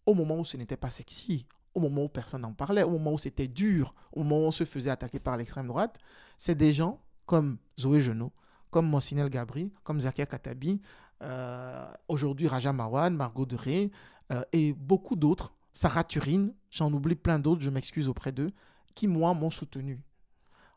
au 0.06 0.14
moment 0.14 0.40
où 0.40 0.46
ce 0.46 0.58
n'était 0.58 0.78
pas 0.78 0.90
sexy, 0.90 1.46
au 1.76 1.80
moment 1.80 2.06
où 2.06 2.10
personne 2.10 2.42
n'en 2.42 2.54
parlait, 2.54 2.84
au 2.84 2.90
moment 2.90 3.14
où 3.14 3.18
c'était 3.18 3.48
dur, 3.48 3.94
au 4.12 4.24
moment 4.24 4.46
où 4.46 4.48
on 4.48 4.52
se 4.52 4.66
faisait 4.66 4.90
attaquer 4.90 5.20
par 5.20 5.38
l'extrême 5.38 5.68
droite, 5.68 6.00
c'est 6.38 6.56
des 6.56 6.74
gens 6.74 7.00
comme 7.26 7.58
Zoé 7.80 8.02
Genot, 8.02 8.34
comme 8.72 8.90
Monsinel 8.90 9.30
Gabri, 9.30 9.72
comme 9.84 10.02
Zakia 10.02 10.26
Katabi, 10.26 10.82
euh, 11.22 11.92
aujourd'hui 12.08 12.48
Raja 12.48 12.74
Marwan, 12.74 13.16
Margot 13.16 13.46
Deré 13.46 13.92
euh, 14.34 14.42
et 14.52 14.74
beaucoup 14.74 15.16
d'autres, 15.16 15.54
Sarah 15.72 16.04
Turine, 16.04 16.54
j'en 16.72 16.92
oublie 16.92 17.16
plein 17.16 17.40
d'autres, 17.40 17.62
je 17.62 17.70
m'excuse 17.70 18.10
auprès 18.10 18.32
d'eux, 18.32 18.52
qui, 18.94 19.08
moi, 19.08 19.34
m'ont 19.34 19.50
soutenu. 19.50 20.00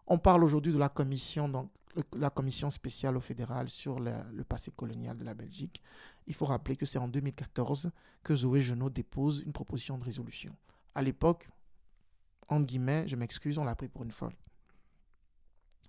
On 0.07 0.19
parle 0.19 0.45
aujourd'hui 0.45 0.73
de 0.73 0.79
la 0.79 0.89
commission, 0.89 1.49
donc, 1.49 1.71
la 2.17 2.31
commission 2.31 2.71
spéciale 2.71 3.17
au 3.17 3.21
fédéral 3.21 3.69
sur 3.69 4.01
le, 4.01 4.45
passé 4.45 4.71
colonial 4.71 5.17
de 5.17 5.25
la 5.25 5.35
Belgique. 5.35 5.83
Il 6.27 6.35
faut 6.35 6.47
rappeler 6.47 6.77
que 6.77 6.87
c'est 6.87 6.99
en 6.99 7.09
2014 7.09 7.91
que 8.23 8.35
Zoé 8.35 8.61
Genot 8.61 8.91
dépose 8.91 9.43
une 9.45 9.53
proposition 9.53 9.99
de 9.99 10.05
résolution. 10.05 10.57
À 10.95 11.03
l'époque, 11.03 11.49
en 12.49 12.61
guillemets, 12.61 13.07
je 13.07 13.17
m'excuse, 13.17 13.59
on 13.59 13.65
l'a 13.65 13.75
pris 13.75 13.89
pour 13.89 14.03
une 14.03 14.11
folle. 14.11 14.35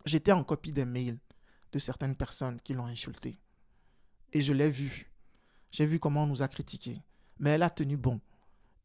J'étais 0.06 0.32
en 0.32 0.44
copie 0.44 0.72
des 0.72 0.86
mails 0.86 1.18
de 1.72 1.80
certaines 1.80 2.16
personnes 2.16 2.62
qui 2.62 2.74
l'ont 2.74 2.86
insulté. 2.86 3.40
Et 4.32 4.42
je 4.42 4.54
l'ai 4.54 4.70
vu. 4.70 5.12
J'ai 5.72 5.86
vu 5.86 6.00
comment 6.00 6.24
on 6.24 6.28
nous 6.28 6.42
a 6.42 6.48
critiqués. 6.48 7.02
Mais 7.40 7.52
elle 7.52 7.64
a 7.64 7.70
tenu 7.70 7.98
bon. 7.98 8.22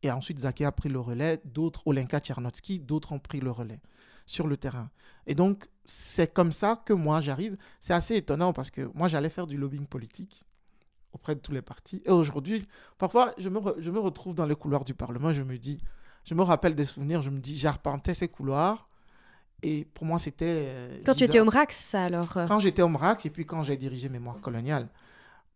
Et 0.03 0.11
ensuite, 0.11 0.41
Zaki 0.41 0.65
a 0.65 0.73
pris 0.73 0.89
le 0.89 0.99
relais, 0.99 1.41
d'autres, 1.45 1.87
Olenka 1.87 2.21
Tchernotsky, 2.21 2.81
d'autres 2.81 3.13
ont 3.13 3.19
pris 3.19 3.41
le 3.41 3.51
relais 3.51 3.81
sur 4.27 4.47
le 4.47 4.57
terrain. 4.57 4.91
Et 5.27 5.35
donc, 5.35 5.69
c'est 5.85 6.33
comme 6.33 6.53
ça 6.53 6.81
que 6.85 6.93
moi, 6.93 7.21
j'arrive. 7.21 7.57
C'est 7.81 7.93
assez 7.93 8.17
étonnant 8.17 8.53
parce 8.53 8.71
que 8.71 8.91
moi, 8.95 9.09
j'allais 9.09 9.29
faire 9.29 9.47
du 9.47 9.57
lobbying 9.57 9.87
politique 9.87 10.45
auprès 11.13 11.35
de 11.35 11.41
tous 11.41 11.53
les 11.53 11.63
partis. 11.63 12.03
Et 12.07 12.11
aujourd'hui, 12.11 12.67
parfois, 12.97 13.35
je 13.37 13.49
me, 13.49 13.61
je 13.79 13.91
me 13.91 13.99
retrouve 13.99 14.35
dans 14.35 14.47
les 14.47 14.55
couloirs 14.55 14.85
du 14.85 14.95
Parlement, 14.95 15.33
je 15.33 15.43
me 15.43 15.59
dis, 15.59 15.83
je 16.25 16.35
me 16.35 16.43
rappelle 16.43 16.75
des 16.75 16.85
souvenirs, 16.85 17.23
je 17.23 17.31
me 17.31 17.41
dis, 17.41 17.57
j'arpentais 17.57 18.15
ces 18.15 18.29
couloirs. 18.29 18.89
Et 19.63 19.85
pour 19.85 20.07
moi, 20.07 20.19
c'était. 20.19 20.67
Euh, 20.69 21.03
quand 21.05 21.15
tu 21.15 21.25
étais 21.25 21.41
au 21.41 21.45
MRAX, 21.45 21.95
alors 21.95 22.37
euh? 22.39 22.47
Quand 22.47 22.61
j'étais 22.61 22.83
au 22.83 22.89
MRAX 22.89 23.27
et 23.27 23.31
puis 23.31 23.45
quand 23.45 23.63
j'ai 23.63 23.77
dirigé 23.77 24.09
Mémoire 24.09 24.41
coloniale. 24.41 24.89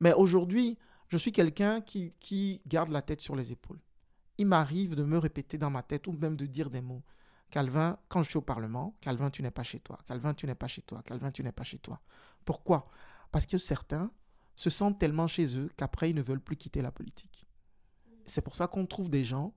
Mais 0.00 0.12
aujourd'hui, 0.12 0.76
je 1.08 1.16
suis 1.16 1.32
quelqu'un 1.32 1.80
qui, 1.80 2.12
qui 2.20 2.60
garde 2.66 2.90
la 2.90 3.00
tête 3.00 3.20
sur 3.20 3.34
les 3.34 3.52
épaules 3.52 3.78
il 4.38 4.46
m'arrive 4.46 4.94
de 4.96 5.04
me 5.04 5.18
répéter 5.18 5.58
dans 5.58 5.70
ma 5.70 5.82
tête 5.82 6.06
ou 6.06 6.12
même 6.12 6.36
de 6.36 6.46
dire 6.46 6.70
des 6.70 6.80
mots. 6.80 7.02
Calvin, 7.50 7.98
quand 8.08 8.22
je 8.22 8.30
suis 8.30 8.36
au 8.36 8.42
Parlement, 8.42 8.96
Calvin, 9.00 9.30
tu 9.30 9.42
n'es 9.42 9.50
pas 9.50 9.62
chez 9.62 9.78
toi. 9.80 9.98
Calvin, 10.06 10.34
tu 10.34 10.46
n'es 10.46 10.54
pas 10.54 10.66
chez 10.66 10.82
toi. 10.82 11.02
Calvin, 11.02 11.30
tu 11.30 11.44
n'es 11.44 11.52
pas 11.52 11.62
chez 11.62 11.78
toi. 11.78 12.00
Pourquoi? 12.44 12.88
Parce 13.30 13.46
que 13.46 13.58
certains 13.58 14.10
se 14.56 14.70
sentent 14.70 14.98
tellement 14.98 15.26
chez 15.26 15.56
eux 15.58 15.70
qu'après, 15.76 16.10
ils 16.10 16.16
ne 16.16 16.22
veulent 16.22 16.40
plus 16.40 16.56
quitter 16.56 16.82
la 16.82 16.90
politique. 16.90 17.46
C'est 18.26 18.42
pour 18.42 18.56
ça 18.56 18.66
qu'on 18.66 18.86
trouve 18.86 19.10
des 19.10 19.24
gens 19.24 19.54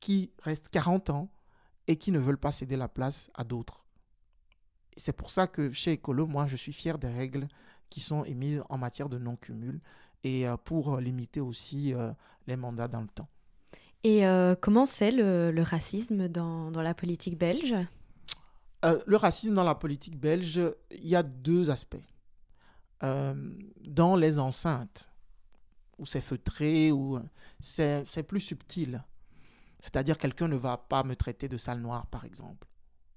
qui 0.00 0.32
restent 0.42 0.68
40 0.68 1.10
ans 1.10 1.30
et 1.86 1.96
qui 1.96 2.12
ne 2.12 2.18
veulent 2.18 2.38
pas 2.38 2.52
céder 2.52 2.76
la 2.76 2.88
place 2.88 3.30
à 3.34 3.44
d'autres. 3.44 3.84
C'est 4.96 5.16
pour 5.16 5.30
ça 5.30 5.46
que 5.46 5.72
chez 5.72 5.94
Ecolo, 5.94 6.26
moi, 6.26 6.46
je 6.46 6.56
suis 6.56 6.72
fier 6.72 6.98
des 6.98 7.08
règles 7.08 7.48
qui 7.88 8.00
sont 8.00 8.24
émises 8.24 8.62
en 8.68 8.78
matière 8.78 9.08
de 9.08 9.18
non-cumul 9.18 9.80
et 10.24 10.46
euh, 10.46 10.56
pour 10.56 10.98
limiter 10.98 11.40
aussi 11.40 11.94
euh, 11.94 12.12
les 12.46 12.56
mandats 12.56 12.88
dans 12.88 13.00
le 13.00 13.08
temps. 13.08 13.28
Et 14.02 14.26
euh, 14.26 14.54
comment 14.54 14.86
c'est 14.86 15.12
le, 15.12 15.62
racisme 15.62 16.28
dans, 16.28 16.70
la 16.70 16.94
politique 16.94 17.36
belge? 17.38 17.74
Euh, 18.84 18.98
Le 19.06 19.16
racisme 19.16 19.54
dans 19.54 19.64
la 19.64 19.74
politique 19.74 20.18
belge, 20.18 20.60
il 20.90 21.06
y 21.06 21.16
a 21.16 21.22
deux 21.22 21.70
aspects. 21.70 21.96
Euh, 23.02 23.34
dans 23.84 24.16
les 24.16 24.38
enceintes, 24.38 25.10
où 25.98 26.06
c'est 26.06 26.20
feutré, 26.20 26.92
où 26.92 27.20
c'est 27.58 28.22
plus 28.26 28.40
subtil. 28.40 29.02
C'est-à-dire 29.80 30.18
quelqu'un 30.18 30.48
ne 30.48 30.56
va 30.56 30.76
pas 30.76 31.04
me 31.04 31.14
traiter 31.14 31.48
de 31.48 31.56
sale 31.56 31.80
noire, 31.80 32.06
par 32.06 32.24
exemple. 32.24 32.68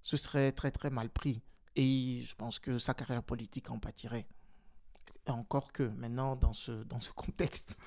Ce 0.02 0.18
serait 0.18 0.52
très 0.52 0.72
très 0.72 0.90
mal 0.90 1.10
pris. 1.10 1.42
Et 1.76 2.24
je 2.28 2.36
pense 2.36 2.60
que 2.60 2.78
sa 2.78 2.94
carrière 2.94 3.24
politique 3.24 3.72
en 3.72 3.80
pâtirait 3.80 4.28
encore 5.32 5.72
que 5.72 5.84
maintenant 5.84 6.36
dans 6.36 6.54
ce, 6.54 6.72
dans 6.72 7.00
ce 7.00 7.12
contexte. 7.12 7.78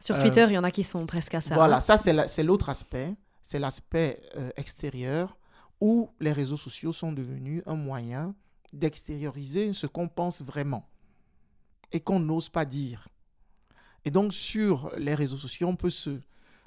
Sur 0.00 0.18
Twitter, 0.18 0.46
il 0.48 0.54
y 0.54 0.58
en 0.58 0.64
a 0.64 0.70
qui 0.70 0.82
sont 0.82 1.06
presque 1.06 1.34
à 1.34 1.40
ça. 1.40 1.54
Voilà, 1.54 1.76
hein. 1.76 1.80
ça 1.80 1.96
c'est 1.98 2.42
l'autre 2.42 2.68
aspect, 2.68 3.14
c'est 3.40 3.58
l'aspect 3.58 4.20
euh, 4.36 4.50
extérieur 4.56 5.36
où 5.80 6.10
les 6.20 6.32
réseaux 6.32 6.56
sociaux 6.56 6.92
sont 6.92 7.12
devenus 7.12 7.62
un 7.66 7.76
moyen 7.76 8.34
d'extérioriser 8.72 9.72
ce 9.72 9.86
qu'on 9.86 10.08
pense 10.08 10.42
vraiment 10.42 10.88
et 11.92 12.00
qu'on 12.00 12.20
n'ose 12.20 12.48
pas 12.48 12.64
dire. 12.64 13.08
Et 14.04 14.10
donc 14.10 14.32
sur 14.32 14.92
les 14.96 15.14
réseaux 15.14 15.36
sociaux, 15.36 15.68
on 15.68 15.76
peut 15.76 15.90
se 15.90 16.20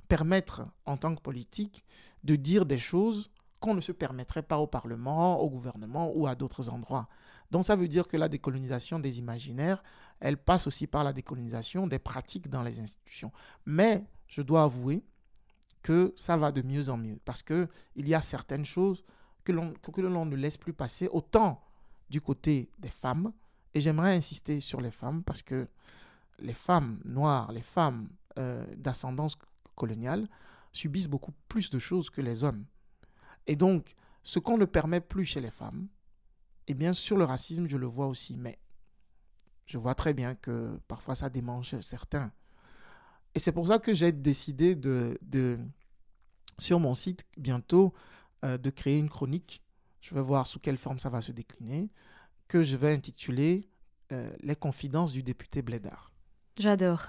permettre 0.08 0.66
en 0.86 0.98
tant 0.98 1.16
que 1.16 1.22
politique 1.22 1.84
de 2.24 2.36
dire 2.36 2.66
des 2.66 2.78
choses 2.78 3.32
qu'on 3.60 3.74
ne 3.74 3.82
se 3.82 3.92
permettrait 3.92 4.44
pas 4.44 4.60
au 4.60 4.68
Parlement, 4.68 5.40
au 5.40 5.50
gouvernement 5.50 6.12
ou 6.14 6.28
à 6.28 6.36
d'autres 6.36 6.70
endroits. 6.70 7.08
Donc 7.52 7.64
ça 7.66 7.76
veut 7.76 7.88
dire 7.88 8.08
que 8.08 8.18
la 8.18 8.30
décolonisation 8.30 9.00
des 9.00 9.20
imaginaires, 9.20 9.84
elle 10.20 10.38
passe 10.38 10.68
aussi 10.68 10.88
par 10.88 11.04
la 11.04 11.14
décolonisation 11.14 11.88
des 11.88 12.00
pratiques 12.00 12.50
dans 12.50 12.64
les 12.64 12.80
institutions. 12.80 13.32
Mais 13.66 14.04
je 14.28 14.42
dois 14.42 14.64
avouer 14.64 15.04
que 15.82 16.14
ça 16.16 16.38
va 16.38 16.52
de 16.52 16.62
mieux 16.62 16.90
en 16.90 16.98
mieux 16.98 17.20
parce 17.26 17.44
qu'il 17.44 17.68
y 17.96 18.14
a 18.16 18.22
certaines 18.22 18.66
choses 18.66 19.04
que 19.44 19.52
l'on 19.52 20.26
ne 20.26 20.36
laisse 20.36 20.58
plus 20.58 20.74
passer, 20.74 21.08
autant 21.12 21.62
du 22.10 22.22
côté 22.22 22.70
des 22.80 22.90
femmes, 22.90 23.32
et 23.74 23.82
j'aimerais 23.82 24.16
insister 24.16 24.60
sur 24.60 24.82
les 24.82 24.90
femmes 24.90 25.24
parce 25.24 25.42
que 25.42 25.68
les 26.40 26.54
femmes 26.54 27.00
noires, 27.06 27.52
les 27.52 27.62
femmes 27.62 28.10
euh, 28.40 28.66
d'ascendance 28.76 29.38
coloniale 29.76 30.28
subissent 30.72 31.08
beaucoup 31.08 31.34
plus 31.48 31.70
de 31.70 31.80
choses 31.80 32.10
que 32.10 32.22
les 32.22 32.44
hommes. 32.44 32.66
Et 33.48 33.56
donc, 33.56 33.94
ce 34.24 34.40
qu'on 34.40 34.58
ne 34.58 34.66
permet 34.66 35.02
plus 35.02 35.26
chez 35.26 35.42
les 35.42 35.52
femmes, 35.52 35.88
et 36.68 36.74
bien 36.74 36.94
sur 36.94 37.18
le 37.18 37.26
racisme, 37.26 37.68
je 37.68 37.78
le 37.78 37.86
vois 37.86 38.08
aussi, 38.08 38.38
mais 38.38 38.58
je 39.66 39.78
vois 39.78 39.96
très 39.96 40.14
bien 40.14 40.36
que 40.36 40.80
parfois 40.88 41.16
ça 41.16 41.30
démange 41.30 41.80
certains. 41.82 42.32
Et 43.34 43.40
c'est 43.40 43.52
pour 43.52 43.68
ça 43.68 43.80
que 43.80 43.94
j'ai 43.94 44.12
décidé 44.12 44.76
de, 44.76 45.18
de, 45.22 45.60
sur 46.60 46.80
mon 46.80 46.94
site 46.94 47.26
bientôt, 47.38 47.94
euh, 48.44 48.58
de 48.58 48.70
créer 48.70 48.98
une 48.98 49.10
chronique. 49.10 49.62
Je 50.02 50.16
vais 50.16 50.22
voir 50.22 50.48
sous 50.48 50.60
quelle 50.60 50.78
forme 50.78 51.00
ça 51.00 51.10
va 51.10 51.22
se 51.22 51.32
décliner, 51.32 51.90
que 52.48 52.64
je 52.64 52.78
vais 52.78 52.94
intituler 52.94 53.68
euh, 54.12 54.30
Les 54.42 54.56
confidences 54.56 55.12
du 55.12 55.24
député 55.24 55.62
Blédard. 55.62 56.12
J'adore. 56.60 57.06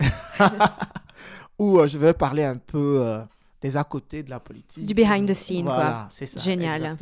Où 1.59 1.79
euh, 1.79 1.87
je 1.87 1.99
vais 1.99 2.15
parler 2.15 2.45
un 2.45 2.57
peu 2.57 3.25
des 3.63 3.77
à 3.77 3.85
côté 3.85 4.23
de 4.23 4.31
la 4.31 4.41
politique. 4.41 4.85
Du 4.87 4.95
behind 4.95 5.29
the 5.29 5.35
scene, 5.35 5.65
voilà, 5.65 6.07
c'est 6.11 6.27
ça. 6.27 6.41
Génial. 6.41 6.97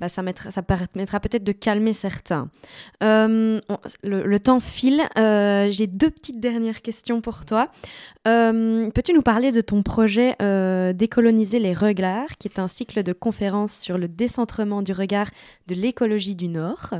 Bah, 0.00 0.08
ça, 0.08 0.22
mettra, 0.22 0.50
ça 0.50 0.62
permettra 0.62 1.20
peut-être 1.20 1.44
de 1.44 1.52
calmer 1.52 1.92
certains. 1.92 2.48
Euh, 3.02 3.60
le, 4.02 4.38
temps 4.38 4.60
file. 4.60 5.02
Euh, 5.18 5.68
j'ai 5.68 5.86
deux 5.86 6.10
petites 6.10 6.40
dernières 6.40 6.80
questions 6.80 7.20
pour 7.20 7.44
toi. 7.44 7.70
Euh, 8.26 8.90
peux-tu 8.92 9.12
nous 9.12 9.20
parler 9.20 9.52
de 9.52 9.60
ton 9.60 9.82
projet 9.82 10.36
Décoloniser 10.94 11.58
les 11.58 11.74
regards, 11.74 12.38
qui 12.38 12.48
est 12.48 12.58
un 12.58 12.68
cycle 12.68 13.02
de 13.02 13.12
conférences 13.12 13.74
sur 13.74 13.98
le 13.98 14.08
décentrement 14.08 14.80
du 14.80 14.92
regard 14.92 15.28
de 15.66 15.74
l'écologie 15.74 16.34
du 16.34 16.48
Nord? 16.48 16.94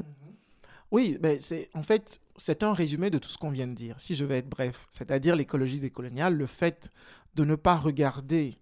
Oui, 0.90 1.16
ben 1.20 1.38
c'est 1.40 1.70
en 1.74 1.82
fait 1.82 2.20
c'est 2.36 2.62
un 2.64 2.72
résumé 2.72 3.10
de 3.10 3.18
tout 3.18 3.28
ce 3.28 3.38
qu'on 3.38 3.50
vient 3.50 3.68
de 3.68 3.74
dire. 3.74 3.94
Si 3.98 4.14
je 4.14 4.24
vais 4.24 4.38
être 4.38 4.48
bref, 4.48 4.86
c'est-à-dire 4.90 5.36
l'écologie 5.36 5.78
décoloniale, 5.78 6.34
le 6.34 6.46
fait 6.46 6.90
de 7.36 7.44
ne 7.44 7.54
pas 7.54 7.76
regarder 7.76 8.56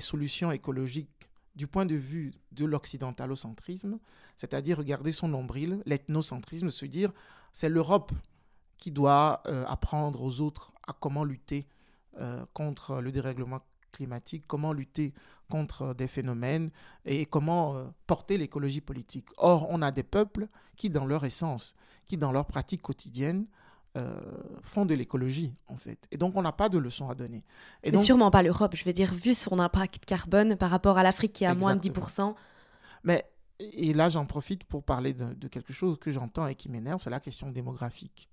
solutions 0.00 0.52
écologiques 0.52 1.30
du 1.56 1.66
point 1.66 1.86
de 1.86 1.94
vue 1.94 2.32
de 2.52 2.64
l'occidentalocentrisme, 2.64 3.98
c'est-à-dire 4.36 4.78
regarder 4.78 5.12
son 5.12 5.28
nombril, 5.28 5.82
l'ethnocentrisme, 5.86 6.70
se 6.70 6.86
dire 6.86 7.12
c'est 7.52 7.68
l'Europe 7.68 8.12
qui 8.76 8.90
doit 8.90 9.42
euh, 9.46 9.64
apprendre 9.66 10.22
aux 10.22 10.40
autres 10.40 10.72
à 10.86 10.92
comment 10.92 11.24
lutter 11.24 11.66
euh, 12.18 12.44
contre 12.52 13.00
le 13.00 13.12
dérèglement 13.12 13.60
climatique, 13.92 14.44
comment 14.46 14.72
lutter 14.72 15.14
contre 15.48 15.94
des 15.94 16.08
phénomènes 16.08 16.70
et 17.04 17.26
comment 17.26 17.76
euh, 17.76 17.84
porter 18.06 18.36
l'écologie 18.36 18.80
politique. 18.80 19.28
Or, 19.36 19.68
on 19.70 19.82
a 19.82 19.92
des 19.92 20.02
peuples 20.02 20.48
qui, 20.76 20.90
dans 20.90 21.06
leur 21.06 21.24
essence, 21.24 21.76
qui, 22.06 22.16
dans 22.16 22.32
leur 22.32 22.46
pratique 22.46 22.82
quotidienne, 22.82 23.46
euh, 23.96 24.12
font 24.62 24.86
de 24.86 24.94
l'écologie, 24.94 25.52
en 25.68 25.76
fait. 25.76 25.98
Et 26.10 26.16
donc, 26.16 26.36
on 26.36 26.42
n'a 26.42 26.50
pas 26.50 26.68
de 26.68 26.78
leçons 26.78 27.08
à 27.08 27.14
donner. 27.14 27.44
Et 27.84 27.92
donc... 27.92 28.02
sûrement 28.02 28.30
pas 28.32 28.42
l'Europe, 28.42 28.74
je 28.74 28.84
veux 28.84 28.92
dire, 28.92 29.14
vu 29.14 29.34
son 29.34 29.60
impact 29.60 30.04
carbone 30.04 30.56
par 30.56 30.70
rapport 30.70 30.98
à 30.98 31.04
l'Afrique 31.04 31.32
qui 31.32 31.46
a 31.46 31.54
moins 31.54 31.76
de 31.76 31.80
10%. 31.80 32.34
Mais, 33.04 33.24
et 33.60 33.94
là, 33.94 34.08
j'en 34.08 34.26
profite 34.26 34.64
pour 34.64 34.82
parler 34.82 35.14
de, 35.14 35.46
quelque 35.46 35.72
chose 35.72 35.96
que 35.98 36.10
j'entends 36.10 36.48
et 36.48 36.56
qui 36.56 36.68
m'énerve, 36.68 37.00
c'est 37.02 37.10
la 37.10 37.20
question 37.20 37.50
démographique. 37.50 38.28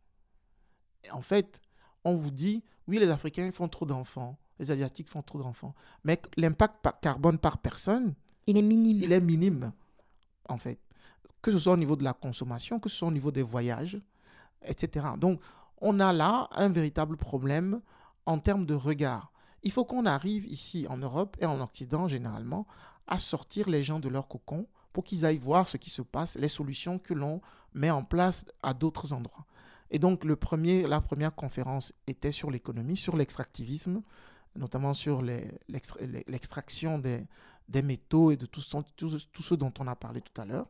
en 1.11 1.21
fait, 1.21 1.61
on 2.03 2.15
vous 2.15 2.31
dit, 2.31 2.63
oui, 2.87 2.97
les 2.97 3.09
Africains 3.09 3.51
font 3.51 3.67
trop 3.67 3.85
d'enfants, 3.85 4.39
les 4.57 4.71
Asiatiques 4.71 5.09
font 5.09 5.21
trop 5.21 5.37
d'enfants, 5.37 5.75
mais 6.03 6.19
l'impact 6.37 6.87
carbone 7.01 7.37
par 7.37 7.59
personne, 7.59 8.15
il 8.47 8.57
est 8.57 8.63
minime. 8.63 8.97
Il 8.99 9.11
est 9.11 9.21
minime, 9.21 9.73
en 10.49 10.57
fait. 10.57 10.79
Que 11.43 11.51
ce 11.51 11.59
soit 11.59 11.73
au 11.73 11.77
niveau 11.77 11.95
de 11.95 12.03
la 12.03 12.13
consommation, 12.13 12.79
que 12.79 12.89
ce 12.89 12.97
soit 12.97 13.07
au 13.07 13.11
niveau 13.11 13.31
des 13.31 13.43
voyages, 13.43 13.99
etc. 14.63 15.07
Donc, 15.17 15.39
on 15.81 15.99
a 15.99 16.13
là 16.13 16.47
un 16.51 16.69
véritable 16.69 17.17
problème 17.17 17.81
en 18.25 18.39
termes 18.39 18.65
de 18.65 18.75
regard. 18.75 19.31
Il 19.63 19.71
faut 19.71 19.85
qu'on 19.85 20.05
arrive 20.05 20.45
ici 20.45 20.85
en 20.89 20.97
Europe 20.97 21.37
et 21.39 21.45
en 21.45 21.59
Occident 21.61 22.07
généralement 22.07 22.67
à 23.07 23.19
sortir 23.19 23.69
les 23.69 23.83
gens 23.83 23.99
de 23.99 24.09
leur 24.09 24.27
cocon 24.27 24.67
pour 24.93 25.03
qu'ils 25.03 25.25
aillent 25.25 25.37
voir 25.37 25.67
ce 25.67 25.77
qui 25.77 25.89
se 25.89 26.01
passe, 26.01 26.35
les 26.35 26.47
solutions 26.47 26.99
que 26.99 27.13
l'on 27.13 27.41
met 27.73 27.89
en 27.89 28.03
place 28.03 28.45
à 28.61 28.73
d'autres 28.73 29.13
endroits. 29.13 29.45
Et 29.89 29.99
donc 29.99 30.23
le 30.23 30.35
premier, 30.35 30.87
la 30.87 31.01
première 31.01 31.35
conférence 31.35 31.93
était 32.07 32.31
sur 32.31 32.49
l'économie, 32.51 32.97
sur 32.97 33.17
l'extractivisme, 33.17 34.01
notamment 34.55 34.93
sur 34.93 35.21
l'extraction 35.21 36.99
des, 36.99 37.25
métaux 37.83 38.31
et 38.31 38.37
de 38.37 38.45
tout, 38.45 38.61
tout, 38.95 39.17
tout 39.31 39.43
ce 39.43 39.55
dont 39.55 39.73
on 39.79 39.87
a 39.87 39.95
parlé 39.95 40.21
tout 40.21 40.41
à 40.41 40.45
l'heure. 40.45 40.67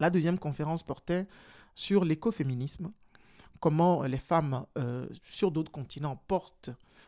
La 0.00 0.10
deuxième 0.10 0.38
conférence 0.38 0.82
portait 0.82 1.26
sur 1.78 2.04
l'écoféminisme, 2.04 2.90
comment 3.60 4.02
les 4.02 4.18
femmes 4.18 4.66
euh, 4.76 5.06
sur 5.22 5.52
d'autres 5.52 5.70
continents 5.70 6.20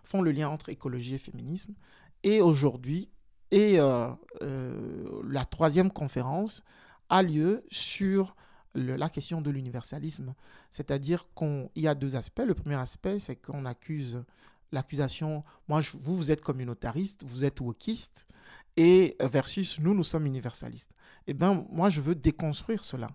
font 0.05 0.23
le 0.23 0.31
lien 0.31 0.49
entre 0.49 0.69
écologie 0.69 1.17
et 1.17 1.19
féminisme. 1.19 1.75
Et 2.23 2.41
aujourd'hui, 2.41 3.11
euh, 3.53 4.15
euh, 4.43 5.23
la 5.29 5.45
troisième 5.45 5.91
conférence 5.91 6.63
a 7.09 7.25
lieu 7.25 7.65
sur 7.69 8.37
la 8.77 9.09
question 9.09 9.41
de 9.41 9.51
l'universalisme. 9.51 10.37
C'est-à-dire 10.71 11.27
qu'il 11.37 11.69
y 11.75 11.89
a 11.89 11.97
deux 11.97 12.15
aspects. 12.15 12.45
Le 12.47 12.55
premier 12.55 12.77
aspect, 12.77 13.19
c'est 13.19 13.35
qu'on 13.35 13.65
accuse 13.65 14.23
l'accusation, 14.71 15.43
moi, 15.67 15.81
vous, 15.95 16.15
vous 16.15 16.31
êtes 16.31 16.43
communautariste, 16.43 17.25
vous 17.27 17.45
êtes 17.45 17.61
wokiste, 17.61 18.29
et 18.77 19.17
versus 19.21 19.81
nous, 19.81 19.95
nous 19.95 20.05
sommes 20.05 20.27
universalistes. 20.27 20.93
Eh 21.27 21.35
bien, 21.35 21.67
moi, 21.73 21.89
je 21.89 22.01
veux 22.01 22.15
déconstruire 22.15 22.85
cela. 22.85 23.11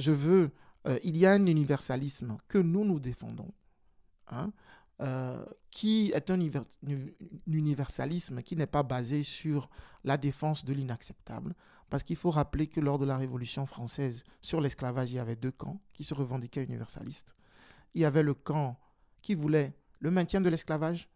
Je 0.00 0.10
veux 0.10 0.50
euh, 0.86 0.98
il 1.02 1.16
y 1.16 1.26
a 1.26 1.32
un 1.32 1.46
universalisme 1.46 2.36
que 2.48 2.58
nous, 2.58 2.84
nous 2.84 3.00
défendons, 3.00 3.52
hein, 4.28 4.52
euh, 5.00 5.44
qui 5.70 6.12
est 6.14 6.30
un 6.30 6.40
universalisme 7.46 8.42
qui 8.42 8.56
n'est 8.56 8.66
pas 8.66 8.82
basé 8.82 9.22
sur 9.22 9.68
la 10.04 10.16
défense 10.16 10.64
de 10.64 10.72
l'inacceptable. 10.72 11.54
Parce 11.90 12.02
qu'il 12.02 12.16
faut 12.16 12.30
rappeler 12.30 12.66
que 12.66 12.80
lors 12.80 12.98
de 12.98 13.04
la 13.04 13.16
Révolution 13.16 13.66
française, 13.66 14.24
sur 14.40 14.60
l'esclavage, 14.60 15.12
il 15.12 15.16
y 15.16 15.18
avait 15.18 15.36
deux 15.36 15.52
camps 15.52 15.80
qui 15.92 16.04
se 16.04 16.14
revendiquaient 16.14 16.64
universalistes. 16.64 17.34
Il 17.94 18.00
y 18.00 18.04
avait 18.04 18.22
le 18.22 18.34
camp 18.34 18.78
qui 19.22 19.34
voulait 19.34 19.74
le 20.00 20.10
maintien 20.10 20.40
de 20.40 20.48
l'esclavage 20.48 21.08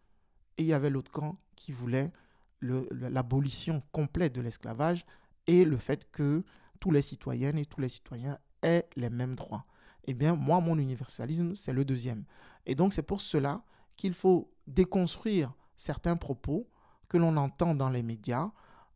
et 0.59 0.62
il 0.62 0.66
y 0.66 0.72
avait 0.72 0.90
l'autre 0.90 1.11
camp 1.11 1.38
qui 1.56 1.72
voulait 1.72 2.12
l'abolition 2.61 3.83
complète 3.92 4.35
de 4.35 4.40
l'esclavage 4.40 5.06
et 5.46 5.64
le 5.64 5.76
fait 5.76 6.11
que 6.11 6.44
tous 6.78 6.90
les 6.90 7.02
citoyennes 7.02 7.59
et 7.59 7.66
tous 7.66 7.80
les 7.80 7.88
citoyens 7.88 8.38
aient 8.62 8.88
les 8.96 9.10
mêmes 9.10 9.34
droits. 9.34 9.64
Eh 10.04 10.14
bien, 10.14 10.34
moi, 10.34 10.60
mon 10.60 10.78
universalisme, 10.78 11.54
c'est 11.54 11.72
le 11.72 11.84
deuxième. 11.84 12.24
Et 12.66 12.74
donc, 12.74 12.92
c'est 12.92 13.02
pour 13.02 13.20
cela 13.20 13.62
qu'il 13.96 14.14
faut 14.14 14.50
déconstruire 14.66 15.52
certains 15.76 16.16
propos 16.16 16.68
que 17.08 17.18
l'on 17.18 17.36
entend 17.36 17.74
dans 17.74 17.90
les 17.90 18.02
médias, 18.02 18.50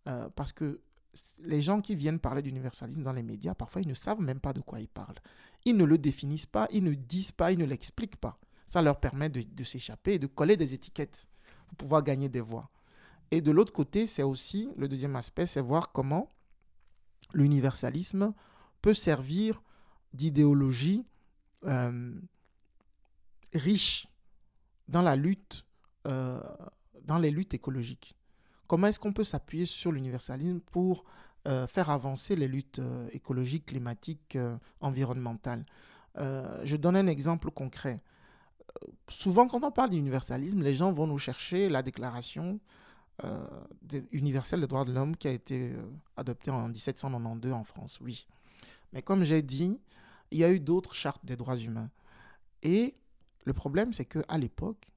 euh, 0.06 0.28
parce 0.34 0.52
que 0.52 0.80
les 1.40 1.62
gens 1.62 1.80
qui 1.80 1.94
viennent 1.94 2.18
parler 2.18 2.42
d'universalisme 2.42 3.02
dans 3.02 3.12
les 3.12 3.22
médias, 3.22 3.54
parfois, 3.54 3.82
ils 3.82 3.88
ne 3.88 3.94
savent 3.94 4.20
même 4.20 4.40
pas 4.40 4.52
de 4.52 4.60
quoi 4.60 4.80
ils 4.80 4.88
parlent. 4.88 5.18
Ils 5.64 5.76
ne 5.76 5.84
le 5.84 5.98
définissent 5.98 6.46
pas, 6.46 6.66
ils 6.70 6.84
ne 6.84 6.94
disent 6.94 7.32
pas, 7.32 7.52
ils 7.52 7.58
ne 7.58 7.64
l'expliquent 7.64 8.16
pas. 8.16 8.38
Ça 8.66 8.82
leur 8.82 8.98
permet 8.98 9.28
de, 9.28 9.42
de 9.42 9.64
s'échapper 9.64 10.14
et 10.14 10.18
de 10.18 10.26
coller 10.26 10.56
des 10.56 10.74
étiquettes 10.74 11.26
pour 11.68 11.76
pouvoir 11.76 12.02
gagner 12.02 12.28
des 12.28 12.40
voix. 12.40 12.70
Et 13.30 13.40
de 13.40 13.50
l'autre 13.50 13.72
côté, 13.72 14.06
c'est 14.06 14.22
aussi, 14.22 14.68
le 14.76 14.88
deuxième 14.88 15.16
aspect, 15.16 15.46
c'est 15.46 15.60
voir 15.60 15.92
comment 15.92 16.30
l'universalisme 17.32 18.32
peut 18.84 18.92
servir 18.92 19.62
d'idéologie 20.12 21.06
euh, 21.64 22.12
riche 23.54 24.06
dans 24.88 25.00
la 25.00 25.16
lutte, 25.16 25.64
euh, 26.06 26.38
dans 27.02 27.16
les 27.16 27.30
luttes 27.30 27.54
écologiques. 27.54 28.14
Comment 28.66 28.88
est-ce 28.88 29.00
qu'on 29.00 29.14
peut 29.14 29.24
s'appuyer 29.24 29.64
sur 29.64 29.90
l'universalisme 29.90 30.60
pour 30.60 31.06
euh, 31.48 31.66
faire 31.66 31.88
avancer 31.88 32.36
les 32.36 32.46
luttes 32.46 32.82
écologiques, 33.12 33.64
climatiques, 33.64 34.36
environnementales? 34.82 35.64
Je 36.18 36.76
donne 36.76 36.96
un 36.96 37.06
exemple 37.06 37.50
concret. 37.50 38.02
Souvent, 39.08 39.48
quand 39.48 39.64
on 39.64 39.72
parle 39.72 39.90
d'universalisme, 39.90 40.62
les 40.62 40.74
gens 40.74 40.92
vont 40.92 41.06
nous 41.06 41.18
chercher 41.18 41.70
la 41.70 41.82
déclaration 41.82 42.60
universelle 44.12 44.60
des 44.60 44.66
droits 44.66 44.84
de 44.84 44.92
l'homme 44.92 45.16
qui 45.16 45.26
a 45.28 45.32
été 45.32 45.72
adoptée 46.18 46.50
en 46.50 46.68
1792 46.68 47.52
en 47.52 47.64
France. 47.64 47.98
Oui. 48.02 48.26
Mais 48.94 49.02
comme 49.02 49.24
j'ai 49.24 49.42
dit, 49.42 49.80
il 50.30 50.38
y 50.38 50.44
a 50.44 50.50
eu 50.50 50.60
d'autres 50.60 50.94
chartes 50.94 51.24
des 51.26 51.36
droits 51.36 51.58
humains. 51.58 51.90
Et 52.62 52.94
le 53.44 53.52
problème, 53.52 53.92
c'est 53.92 54.06
qu'à 54.06 54.38
l'époque, 54.38 54.88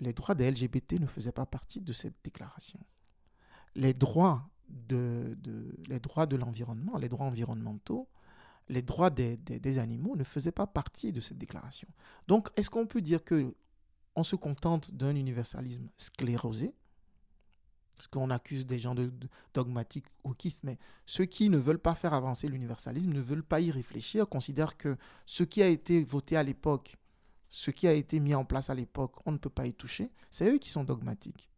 les 0.00 0.14
droits 0.14 0.34
des 0.34 0.50
LGBT 0.50 0.94
ne 0.94 1.06
faisaient 1.06 1.30
pas 1.30 1.46
partie 1.46 1.80
de 1.80 1.92
cette 1.92 2.16
déclaration. 2.24 2.80
Les 3.76 3.94
droits 3.94 4.48
de, 4.68 5.36
l'environnement, 6.36 6.96
les 6.96 7.08
droits 7.08 7.26
environnementaux, 7.26 8.08
les 8.68 8.82
droits 8.82 9.10
des, 9.10 9.36
des, 9.36 9.78
animaux 9.78 10.16
ne 10.16 10.24
faisaient 10.24 10.52
pas 10.52 10.66
partie 10.66 11.12
de 11.12 11.20
cette 11.20 11.38
déclaration. 11.38 11.88
Donc, 12.26 12.48
est-ce 12.56 12.70
qu'on 12.70 12.86
peut 12.86 13.02
dire 13.02 13.22
que 13.22 13.54
on 14.16 14.24
se 14.24 14.36
contente 14.36 14.94
d'un 14.94 15.14
universalisme 15.14 15.88
sclérosé 15.96 16.74
parce 18.00 18.08
qu'on 18.08 18.30
accuse 18.30 18.64
des 18.64 18.78
gens 18.78 18.94
de, 18.94 19.12
dogmatiques 19.52 20.06
wokistes, 20.24 20.64
mais 20.64 20.78
ceux 21.04 21.26
qui 21.26 21.50
ne 21.50 21.58
veulent 21.58 21.78
pas 21.78 21.94
faire 21.94 22.14
avancer 22.14 22.48
l'universalisme 22.48 23.12
ne 23.12 23.20
veulent 23.20 23.44
pas 23.44 23.60
y 23.60 23.70
réfléchir, 23.70 24.26
considèrent 24.26 24.78
que 24.78 24.96
ce 25.26 25.44
qui 25.44 25.62
a 25.62 25.68
été 25.68 26.02
voté 26.02 26.34
à 26.38 26.42
l'époque, 26.42 26.96
ce 27.50 27.70
qui 27.70 27.86
a 27.86 27.92
été 27.92 28.18
mis 28.18 28.34
en 28.34 28.46
place 28.46 28.70
à 28.70 28.74
l'époque, 28.74 29.16
on 29.26 29.32
ne 29.32 29.36
peut 29.36 29.50
pas 29.50 29.66
y 29.66 29.74
toucher. 29.74 30.10
C'est 30.30 30.50
eux 30.50 30.56
qui 30.56 30.70
sont 30.70 30.82
dogmatiques, 30.82 31.50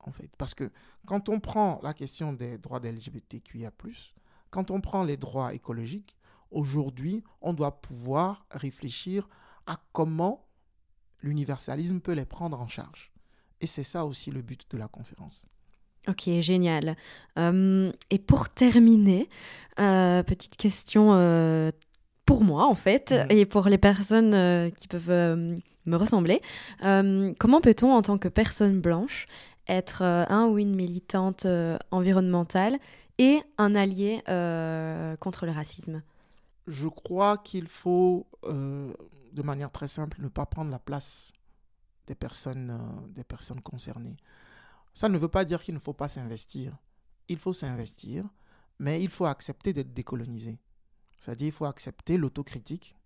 en 0.00 0.12
fait. 0.12 0.30
Parce 0.36 0.52
que 0.52 0.70
quand 1.06 1.30
on 1.30 1.40
prend 1.40 1.80
la 1.82 1.94
question 1.94 2.34
des 2.34 2.58
droits 2.58 2.80
des 2.80 2.92
LGBTQIA, 2.92 3.70
quand 4.50 4.70
on 4.70 4.82
prend 4.82 5.04
les 5.04 5.16
droits 5.16 5.54
écologiques, 5.54 6.18
aujourd'hui, 6.50 7.24
on 7.40 7.54
doit 7.54 7.80
pouvoir 7.80 8.44
réfléchir 8.50 9.26
à 9.64 9.80
comment 9.94 10.50
l'universalisme 11.22 12.00
peut 12.00 12.12
les 12.12 12.26
prendre 12.26 12.60
en 12.60 12.68
charge. 12.68 13.10
Et 13.62 13.66
c'est 13.66 13.84
ça 13.84 14.04
aussi 14.04 14.30
le 14.30 14.42
but 14.42 14.70
de 14.70 14.76
la 14.76 14.88
conférence. 14.88 15.46
Ok, 16.08 16.30
génial. 16.40 16.96
Euh, 17.38 17.92
et 18.10 18.18
pour 18.18 18.48
terminer, 18.48 19.28
euh, 19.78 20.22
petite 20.22 20.56
question 20.56 21.12
euh, 21.12 21.70
pour 22.24 22.42
moi 22.42 22.66
en 22.66 22.74
fait, 22.74 23.12
mhm. 23.12 23.26
et 23.30 23.46
pour 23.46 23.68
les 23.68 23.78
personnes 23.78 24.72
qui 24.72 24.88
peuvent 24.88 25.10
me 25.86 25.96
ressembler. 25.96 26.40
comment 26.80 27.60
peut-on, 27.60 27.92
en 27.92 28.02
tant 28.02 28.18
que 28.18 28.28
personne 28.28 28.80
blanche, 28.80 29.26
être 29.66 30.02
un 30.02 30.46
ou 30.46 30.58
une 30.58 30.74
militante 30.74 31.46
environnementale 31.90 32.78
et 33.18 33.40
un 33.58 33.74
allié 33.74 34.22
contre 35.20 35.46
le 35.46 35.52
racisme? 35.52 36.02
Je 36.66 36.88
crois 36.88 37.38
qu'il 37.38 37.66
faut, 37.66 38.26
de 38.42 39.42
manière 39.42 39.70
très 39.70 39.88
simple, 39.88 40.18
ne 40.20 40.28
pas 40.28 40.44
prendre 40.44 40.70
la 40.70 40.78
place 40.78 41.32
des 42.06 42.14
personnes, 42.14 42.78
des 43.14 43.24
personnes 43.24 43.60
concernées. 43.62 44.16
Ça 44.98 45.08
ne 45.08 45.16
veut 45.16 45.28
pas 45.28 45.44
dire 45.44 45.62
qu'il 45.62 45.74
ne 45.74 45.78
faut 45.78 45.92
pas 45.92 46.08
s'investir. 46.08 46.76
Il 47.28 47.38
faut 47.38 47.52
s'investir, 47.52 48.24
mais 48.80 49.00
il 49.00 49.08
faut 49.08 49.26
accepter 49.26 49.72
d'être 49.72 49.94
décolonisé. 49.94 50.58
C'est-à-dire 51.20 51.46
il 51.46 51.52
faut 51.52 51.66
accepter 51.66 52.16
l'autocritique. 52.16 52.96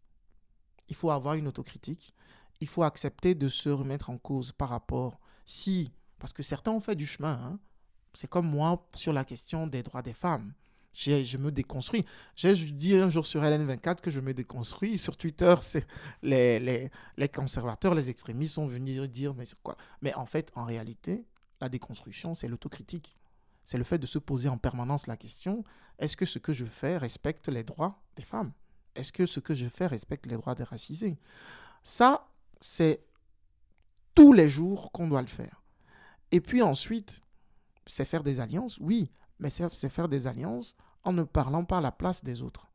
Il 0.89 0.97
faut 0.97 1.11
avoir 1.11 1.35
une 1.35 1.49
autocritique. 1.49 2.15
Il 2.61 2.67
faut 2.67 2.83
accepter 2.83 3.35
de 3.35 3.47
se 3.51 3.69
remettre 3.69 4.09
en 4.09 4.17
cause 4.17 4.53
par 4.53 4.71
rapport 4.71 5.21
si, 5.45 5.93
parce 6.19 6.33
que 6.33 6.43
certains 6.43 6.71
ont 6.71 6.81
fait 6.81 6.95
du 6.95 7.07
chemin. 7.07 7.39
Hein. 7.45 7.59
C'est 8.15 8.27
comme 8.31 8.49
moi 8.49 8.89
sur 8.95 9.13
la 9.13 9.27
question 9.27 9.67
des 9.67 9.83
droits 9.83 10.01
des 10.01 10.15
femmes. 10.15 10.55
Je 10.95 11.37
me 11.37 11.53
déconstruis. 11.53 12.07
J'ai 12.37 12.55
dit 12.55 12.97
un 12.97 13.11
jour 13.11 13.27
sur 13.27 13.43
LN24 13.43 14.01
que 14.01 14.11
je 14.11 14.21
me 14.21 14.33
déconstruis. 14.33 14.97
Sur 14.97 15.19
Twitter, 15.19 15.55
les, 16.23 16.59
les, 16.59 16.91
les, 17.19 17.29
conservateurs, 17.29 17.95
les 17.95 18.09
extrémistes 18.09 18.55
sont 18.55 18.67
venus 18.67 19.03
dire 19.03 19.35
mais 19.35 19.45
quoi? 19.63 19.77
Mais 20.01 20.15
en 20.15 20.25
fait, 20.25 20.51
en 20.55 20.65
réalité, 20.65 21.27
la 21.63 21.69
déconstruction, 21.69 22.35
c'est 22.35 22.49
l'autocritique. 22.49 23.17
C'est 23.65 23.79
le 23.79 23.85
fait 23.85 23.99
de 23.99 24.07
se 24.07 24.19
poser 24.19 24.49
en 24.49 24.59
permanence 24.59 25.07
la 25.07 25.17
question, 25.17 25.65
est-ce 25.99 26.17
que 26.17 26.27
ce 26.27 26.39
que 26.41 26.53
je 26.53 26.65
fais 26.65 26.99
respecte 26.99 27.49
les 27.49 27.63
droits 27.63 28.03
des 28.17 28.25
femmes? 28.25 28.53
Est-ce 28.95 29.13
que 29.13 29.25
ce 29.25 29.41
que 29.41 29.55
je 29.55 29.69
fais 29.69 29.87
respecte 29.87 30.27
les 30.27 30.37
droits 30.37 30.57
des 30.57 30.65
racisés? 30.65 31.17
Ça, 31.83 32.29
c'est 32.61 33.05
tous 34.15 34.33
les 34.33 34.49
jours 34.49 34.91
qu'on 34.93 35.09
doit 35.09 35.23
le 35.23 35.29
faire. 35.29 35.63
Et 36.33 36.41
puis 36.41 36.61
ensuite, 36.61 37.23
c'est 37.87 38.05
faire 38.05 38.25
des 38.25 38.41
alliances, 38.41 38.79
oui, 38.79 39.11
mais 39.39 39.51
c'est 39.51 39.89
faire 39.89 40.09
des 40.09 40.27
alliances 40.27 40.77
en 41.05 41.13
ne 41.13 41.23
parlant 41.23 41.65
pas 41.65 41.81
la 41.81 41.93
place 41.93 42.25
des 42.25 42.43
autres. 42.43 42.67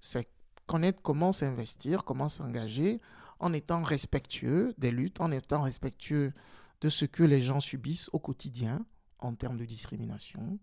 C'est 0.00 0.28
connaître 0.66 1.00
comment 1.02 1.32
s'investir, 1.32 2.04
comment 2.04 2.28
s'engager, 2.28 3.00
en 3.40 3.52
étant 3.52 3.82
respectueux 3.82 4.74
des 4.78 4.90
luttes, 4.90 5.20
en 5.20 5.32
étant 5.32 5.62
respectueux 5.62 6.32
de 6.80 6.88
ce 6.88 7.04
que 7.04 7.22
les 7.22 7.40
gens 7.40 7.60
subissent 7.60 8.10
au 8.12 8.18
quotidien 8.18 8.84
en 9.18 9.34
termes 9.34 9.58
de 9.58 9.64
discrimination. 9.64 10.58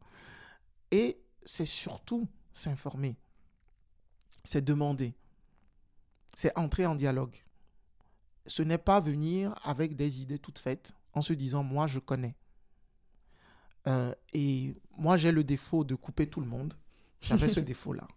Et 0.92 1.20
c'est 1.46 1.66
surtout 1.66 2.28
s'informer, 2.54 3.18
c'est 4.44 4.64
demander, 4.64 5.16
c'est 6.36 6.58
entrer 6.58 6.86
en 6.86 6.96
dialogue. 6.96 7.36
Ce 8.46 8.64
n'est 8.64 8.78
pas 8.78 9.00
venir 9.00 9.56
avec 9.64 9.96
des 9.96 10.22
idées 10.22 10.40
toutes 10.40 10.60
faites 10.60 10.94
en 11.14 11.22
se 11.22 11.34
disant 11.34 11.64
moi 11.64 11.88
je 11.88 12.00
connais. 12.00 12.36
Euh, 13.88 14.14
et 14.34 14.76
moi 14.98 15.18
j'ai 15.18 15.32
le 15.32 15.44
défaut 15.44 15.84
de 15.84 15.96
couper 15.96 16.28
tout 16.28 16.42
le 16.42 16.48
monde. 16.48 16.74
J'avais 17.22 17.50
ce 17.50 17.60
défaut-là. 17.72 18.08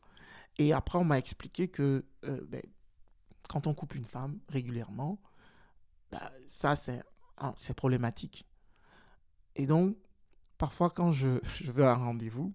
Et 0.58 0.72
après 0.72 0.98
on 0.98 1.04
m'a 1.04 1.18
expliqué 1.18 1.68
que 1.68 2.04
euh, 2.24 2.40
ben, 2.48 2.62
quand 3.48 3.66
on 3.66 3.74
coupe 3.74 3.94
une 3.94 4.04
femme 4.04 4.38
régulièrement, 4.48 5.20
bah, 6.10 6.30
ça 6.46 6.76
c'est 6.76 7.02
c'est 7.56 7.74
problématique. 7.74 8.46
Et 9.56 9.66
donc, 9.66 9.96
parfois, 10.56 10.90
quand 10.90 11.12
je, 11.12 11.40
je 11.62 11.70
vais 11.72 11.84
à 11.84 11.92
un 11.92 11.96
rendez-vous, 11.96 12.52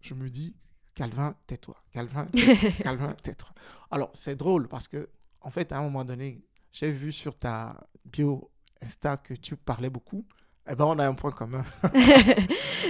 je 0.00 0.14
me 0.14 0.28
dis, 0.28 0.54
Calvin, 0.94 1.34
tais-toi. 1.46 1.76
Calvin, 1.92 2.26
Calvin, 2.82 3.14
tais-toi. 3.22 3.50
Alors, 3.90 4.10
c'est 4.12 4.36
drôle 4.36 4.68
parce 4.68 4.88
que, 4.88 5.08
en 5.40 5.50
fait, 5.50 5.72
à 5.72 5.78
un 5.78 5.82
moment 5.82 6.04
donné, 6.04 6.42
j'ai 6.72 6.92
vu 6.92 7.12
sur 7.12 7.36
ta 7.36 7.76
bio 8.04 8.50
Insta 8.82 9.16
que 9.16 9.34
tu 9.34 9.56
parlais 9.56 9.90
beaucoup. 9.90 10.26
Eh 10.70 10.74
ben, 10.74 10.84
on 10.84 10.98
a 10.98 11.08
un 11.08 11.14
point 11.14 11.30
commun. 11.30 11.64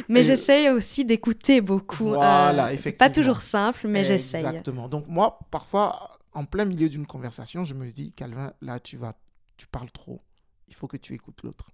mais 0.09 0.25
j'essaye 0.25 0.69
aussi 0.69 1.05
d'écouter 1.05 1.61
beaucoup. 1.61 2.09
Voilà, 2.09 2.73
effectivement. 2.73 2.91
C'est 2.91 2.93
pas 2.93 3.11
toujours 3.11 3.41
simple, 3.41 3.87
mais 3.87 4.03
j'essaye. 4.03 4.45
Exactement. 4.45 4.89
Donc, 4.89 5.07
moi, 5.07 5.39
parfois, 5.51 6.19
en 6.33 6.45
plein 6.45 6.65
milieu 6.65 6.89
d'une 6.89 7.07
conversation, 7.07 7.65
je 7.65 7.75
me 7.75 7.89
dis, 7.91 8.13
Calvin, 8.13 8.53
là, 8.61 8.81
tu 8.81 8.97
vas, 8.97 9.15
tu 9.57 9.67
parles 9.69 9.91
trop 9.93 10.21
il 10.69 10.75
faut 10.75 10.87
que 10.87 10.97
tu 10.97 11.15
écoutes 11.15 11.43
l'autre. 11.43 11.71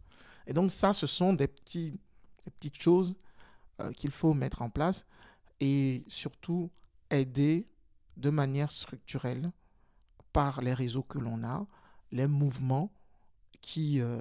Et 0.46 0.52
donc 0.52 0.70
ça, 0.70 0.92
ce 0.92 1.06
sont 1.06 1.32
des, 1.32 1.48
petits, 1.48 1.98
petites 2.44 2.80
choses 2.80 3.14
euh, 3.80 3.90
qu'il 3.92 4.10
faut 4.10 4.34
mettre 4.34 4.62
en 4.62 4.70
place 4.70 5.04
et 5.60 6.04
surtout 6.08 6.70
aider 7.10 7.66
de 8.16 8.30
manière 8.30 8.70
structurelle 8.70 9.50
par 10.32 10.62
les 10.62 10.74
réseaux 10.74 11.02
que 11.02 11.18
l'on 11.18 11.42
a, 11.44 11.66
les 12.10 12.26
mouvements 12.26 12.92
qui 13.60 14.00
euh, 14.00 14.20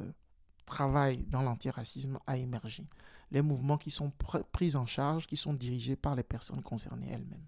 travaillent 0.66 1.24
dans 1.24 1.42
l'antiracisme 1.42 2.20
à 2.26 2.38
émerger, 2.38 2.88
les 3.32 3.42
mouvements 3.42 3.78
qui 3.78 3.92
sont 3.92 4.12
pris 4.52 4.76
en 4.76 4.86
charge, 4.86 5.28
qui 5.28 5.38
sont 5.38 5.54
dirigés 5.54 5.96
par 5.96 6.16
les 6.16 6.24
personnes 6.24 6.62
concernées 6.62 7.10
elles-mêmes. 7.12 7.46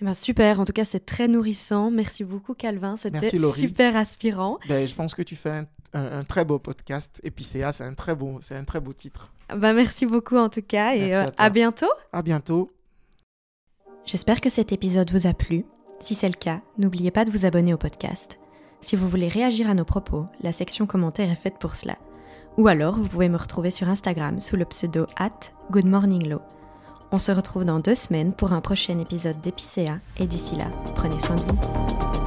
Eh 0.00 0.04
ben 0.04 0.12
super, 0.12 0.60
en 0.60 0.64
tout 0.66 0.74
cas 0.74 0.84
c'est 0.84 1.06
très 1.06 1.26
nourrissant. 1.26 1.90
Merci 1.90 2.24
beaucoup 2.24 2.54
Calvin, 2.54 2.96
c'était 2.96 3.30
super 3.30 3.96
aspirant. 3.96 4.58
Ben, 4.68 4.86
je 4.86 4.94
pense 4.94 5.14
que 5.14 5.22
tu 5.22 5.36
fais 5.36 5.64
un, 5.94 6.24
très 6.24 6.44
beau 6.44 6.58
podcast. 6.58 7.20
Epicéa, 7.24 7.72
c'est 7.72 7.84
un 7.84 7.94
très 7.94 8.14
beau, 8.14 8.38
c'est 8.42 8.56
un 8.56 8.64
très 8.64 8.80
beau 8.80 8.92
titre. 8.92 9.32
Ben, 9.54 9.72
merci 9.72 10.04
beaucoup 10.04 10.36
en 10.36 10.50
tout 10.50 10.62
cas 10.62 10.94
et 10.94 11.14
euh, 11.14 11.26
à, 11.38 11.48
bientôt. 11.48 11.90
À 12.12 12.20
bientôt. 12.22 12.70
J'espère 14.04 14.40
que 14.40 14.50
cet 14.50 14.72
épisode 14.72 15.10
vous 15.10 15.26
a 15.26 15.32
plu. 15.32 15.64
Si 16.00 16.14
c'est 16.14 16.28
le 16.28 16.34
cas, 16.34 16.60
n'oubliez 16.76 17.10
pas 17.10 17.24
de 17.24 17.30
vous 17.30 17.46
abonner 17.46 17.72
au 17.72 17.78
podcast. 17.78 18.38
Si 18.82 18.96
vous 18.96 19.08
voulez 19.08 19.28
réagir 19.28 19.70
à 19.70 19.74
nos 19.74 19.86
propos, 19.86 20.26
la 20.42 20.52
section 20.52 20.86
commentaires 20.86 21.30
est 21.30 21.36
faite 21.36 21.58
pour 21.58 21.74
cela. 21.74 21.96
Ou 22.58 22.68
alors, 22.68 22.94
vous 22.94 23.08
pouvez 23.08 23.28
me 23.28 23.36
retrouver 23.38 23.70
sur 23.70 23.88
Instagram 23.88 24.40
sous 24.40 24.56
le 24.56 24.64
pseudo 24.66 25.06
at 25.16 25.52
goodmorninglow. 25.70 26.40
On 27.12 27.18
se 27.18 27.30
retrouve 27.30 27.64
dans 27.64 27.78
deux 27.78 27.94
semaines 27.94 28.32
pour 28.32 28.52
un 28.52 28.60
prochain 28.60 28.98
épisode 28.98 29.40
d'Épicéa 29.40 30.00
et 30.18 30.26
d'ici 30.26 30.56
là, 30.56 30.66
prenez 30.96 31.20
soin 31.20 31.36
de 31.36 31.42
vous. 31.42 32.25